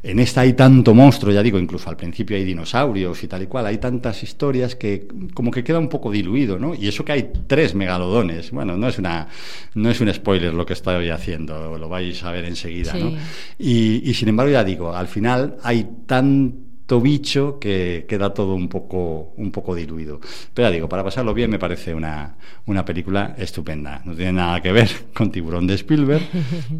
En 0.00 0.20
esta 0.20 0.42
hay 0.42 0.52
tanto 0.52 0.94
monstruo, 0.94 1.32
ya 1.32 1.42
digo, 1.42 1.58
incluso 1.58 1.90
al 1.90 1.96
principio 1.96 2.36
hay 2.36 2.44
dinosaurios 2.44 3.24
y 3.24 3.26
tal 3.26 3.42
y 3.42 3.46
cual, 3.46 3.66
hay 3.66 3.78
tantas 3.78 4.22
historias 4.22 4.76
que 4.76 5.08
como 5.34 5.50
que 5.50 5.64
queda 5.64 5.80
un 5.80 5.88
poco 5.88 6.12
diluido, 6.12 6.60
¿no? 6.60 6.76
Y 6.76 6.86
eso 6.86 7.04
que 7.04 7.12
hay 7.12 7.32
tres 7.48 7.74
megalodones, 7.74 8.52
bueno, 8.52 8.76
no 8.76 8.86
es 8.86 8.98
una, 9.00 9.26
no 9.74 9.90
es 9.90 10.00
un 10.00 10.14
spoiler 10.14 10.54
lo 10.54 10.64
que 10.64 10.74
estoy 10.74 11.10
haciendo, 11.10 11.76
lo 11.76 11.88
vais 11.88 12.22
a 12.22 12.30
ver 12.30 12.44
enseguida, 12.44 12.94
¿no? 12.94 13.14
Y, 13.58 14.08
y 14.08 14.14
sin 14.14 14.28
embargo, 14.28 14.52
ya 14.52 14.62
digo, 14.62 14.94
al 14.94 15.08
final 15.08 15.56
hay 15.64 15.88
tan 16.06 16.71
bicho 17.00 17.58
que 17.58 18.06
queda 18.08 18.34
todo 18.34 18.54
un 18.54 18.68
poco, 18.68 19.32
un 19.36 19.50
poco 19.50 19.74
diluido. 19.74 20.20
Pero 20.54 20.70
digo, 20.70 20.88
para 20.88 21.04
pasarlo 21.04 21.34
bien 21.34 21.50
me 21.50 21.58
parece 21.58 21.94
una, 21.94 22.36
una 22.66 22.84
película 22.84 23.34
estupenda. 23.38 24.02
No 24.04 24.14
tiene 24.14 24.32
nada 24.32 24.60
que 24.60 24.72
ver 24.72 24.90
con 25.14 25.30
Tiburón 25.30 25.66
de 25.66 25.74
Spielberg, 25.74 26.22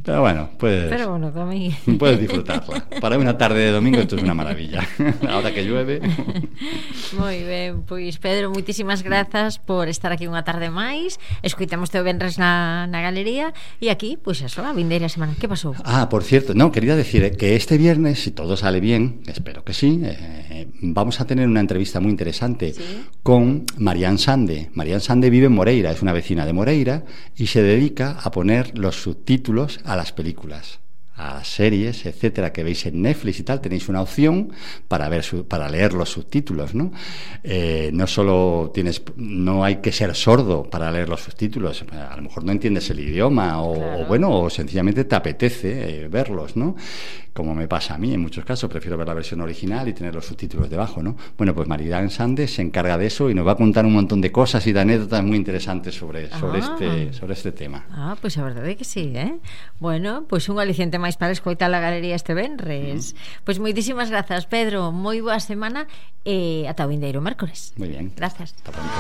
pero 0.05 0.21
bueno, 0.21 0.51
puedes, 0.59 0.91
pero 0.91 1.11
bueno, 1.11 1.33
puedes 1.99 2.21
disfrutarla. 2.21 2.85
Para 3.01 3.19
una 3.19 3.37
tarde 3.39 3.61
de 3.61 3.71
domingo 3.71 4.01
esto 4.01 4.17
es 4.17 4.23
una 4.23 4.35
maravilla. 4.35 4.87
Ahora 5.29 5.53
que 5.53 5.65
llueve. 5.65 6.01
Muy 7.19 7.43
bien, 7.45 7.83
pues 7.83 8.19
Pedro, 8.19 8.51
muchísimas 8.51 9.03
gracias 9.03 9.59
por 9.59 9.89
estar 9.89 10.13
aquí 10.13 10.27
una 10.27 10.45
tarde 10.45 10.71
máis. 10.71 11.19
Escuitamos 11.43 11.91
teo 11.91 12.05
venres 12.05 12.39
na, 12.39 12.87
na 12.87 13.01
galería 13.01 13.53
y 13.81 13.89
aquí, 13.89 14.19
pues 14.21 14.43
eso, 14.43 14.65
a 14.65 14.73
vindeira 14.73 15.09
semana. 15.09 15.35
¿Qué 15.39 15.49
pasó? 15.49 15.75
Ah, 15.85 16.09
por 16.09 16.23
cierto, 16.25 16.55
no, 16.55 16.73
quería 16.73 16.97
decir 16.97 17.25
eh, 17.25 17.33
que 17.33 17.57
este 17.57 17.79
viernes, 17.79 18.21
si 18.21 18.31
todo 18.31 18.57
sale 18.57 18.81
bien, 18.81 19.23
espero 19.27 19.65
que 19.65 19.75
sí, 19.75 19.92
eh, 20.03 20.69
vamos 20.81 21.21
a 21.21 21.27
tener 21.27 21.49
una 21.49 21.61
entrevista 21.61 22.01
muy 22.01 22.11
interesante 22.11 22.75
con 23.23 23.65
Marianne 23.79 24.19
Sande. 24.19 24.71
Marianne 24.75 25.01
Sande 25.01 25.31
vive 25.31 25.47
en 25.47 25.53
Moreira, 25.53 25.91
es 25.91 26.03
una 26.03 26.13
vecina 26.13 26.47
de 26.47 26.53
Moreira 26.53 27.05
y 27.37 27.47
se 27.47 27.63
dedica 27.63 28.19
a 28.23 28.31
poner 28.31 28.79
los 28.79 29.03
subtítulos 29.03 29.81
a 29.85 29.97
las 29.97 30.13
películas 30.13 30.81
a 31.15 31.45
series, 31.45 32.07
etcétera, 32.07 32.53
que 32.53 32.65
veis 32.65 32.87
en 32.87 33.03
Netflix 33.03 33.41
y 33.41 33.43
tal, 33.43 33.61
tenéis 33.61 33.89
una 33.89 34.01
opción 34.01 34.53
para 34.89 35.09
ver 35.09 35.25
para 35.47 35.69
leer 35.69 35.93
los 35.93 36.11
subtítulos, 36.11 36.75
¿no? 36.75 36.93
Eh, 37.45 37.91
no 37.93 38.07
solo 38.07 38.71
tienes, 38.73 39.03
no 39.17 39.63
hay 39.63 39.77
que 39.77 39.93
ser 39.93 40.15
sordo 40.15 40.65
para 40.65 40.91
leer 40.91 41.09
los 41.09 41.21
subtítulos, 41.21 41.85
a 41.93 42.17
lo 42.17 42.23
mejor 42.23 42.45
no 42.45 42.53
entiendes 42.53 42.89
el 42.91 43.01
idioma 43.01 43.63
o, 43.63 44.07
bueno, 44.07 44.31
o 44.31 44.51
sencillamente 44.51 45.05
te 45.05 45.15
apetece 45.15 46.05
eh, 46.05 46.09
verlos, 46.09 46.57
¿no? 46.57 46.77
Como 47.33 47.55
me 47.55 47.69
pasa 47.69 47.95
a 47.95 47.99
mí 47.99 48.13
en 48.13 48.21
muchos 48.21 48.45
casos, 48.45 48.69
prefiero 48.71 48.97
ver 48.97 49.07
la 49.07 49.15
versión 49.15 49.41
original 49.41 49.89
y 49.89 49.93
tener 49.93 50.15
los 50.15 50.27
subtítulos 50.27 50.69
debajo, 50.69 51.03
¿no? 51.03 51.17
Bueno, 51.37 51.55
pues 51.55 51.67
Maridán 51.69 52.11
Sandes 52.11 52.55
se 52.55 52.63
encarga 52.63 52.99
de 52.99 53.07
eso 53.07 53.31
y 53.31 53.35
nos 53.35 53.47
va 53.47 53.53
a 53.53 53.57
contar 53.57 53.87
un 53.87 53.93
montón 53.93 54.21
de 54.21 54.31
cosas 54.31 54.67
y 54.67 54.73
de 54.73 54.81
anécdotas 54.81 55.25
muy 55.25 55.37
interesantes 55.37 55.95
sobre, 55.95 56.31
sobre, 56.31 56.61
ah. 56.61 56.77
este, 56.79 57.13
sobre 57.13 57.33
este 57.35 57.53
tema. 57.53 57.87
Ah, 57.91 58.17
pues 58.21 58.37
a 58.39 58.45
verdade 58.45 58.77
que 58.77 58.85
sí, 58.85 59.13
eh? 59.15 59.39
Bueno, 59.81 60.25
pues 60.29 60.49
un 60.49 60.61
aliciente 60.61 60.99
máis 60.99 61.17
para 61.17 61.33
escoitar 61.33 61.73
a 61.73 61.81
galería 61.81 62.15
este 62.15 62.35
venres. 62.35 63.15
Mm. 63.15 63.45
Pues 63.45 63.59
moitísimas 63.59 64.11
grazas, 64.11 64.47
Pedro, 64.47 64.93
moi 64.93 65.21
boa 65.25 65.41
semana 65.41 65.89
e 66.25 66.69
ata 66.69 66.85
o 66.85 66.89
vindeiro 66.93 67.25
mércores. 67.25 67.73
Moi 67.81 67.89
bien. 67.89 68.13
Gracias. 68.15 68.53
Hasta 68.53 68.71
pronto. 68.71 68.93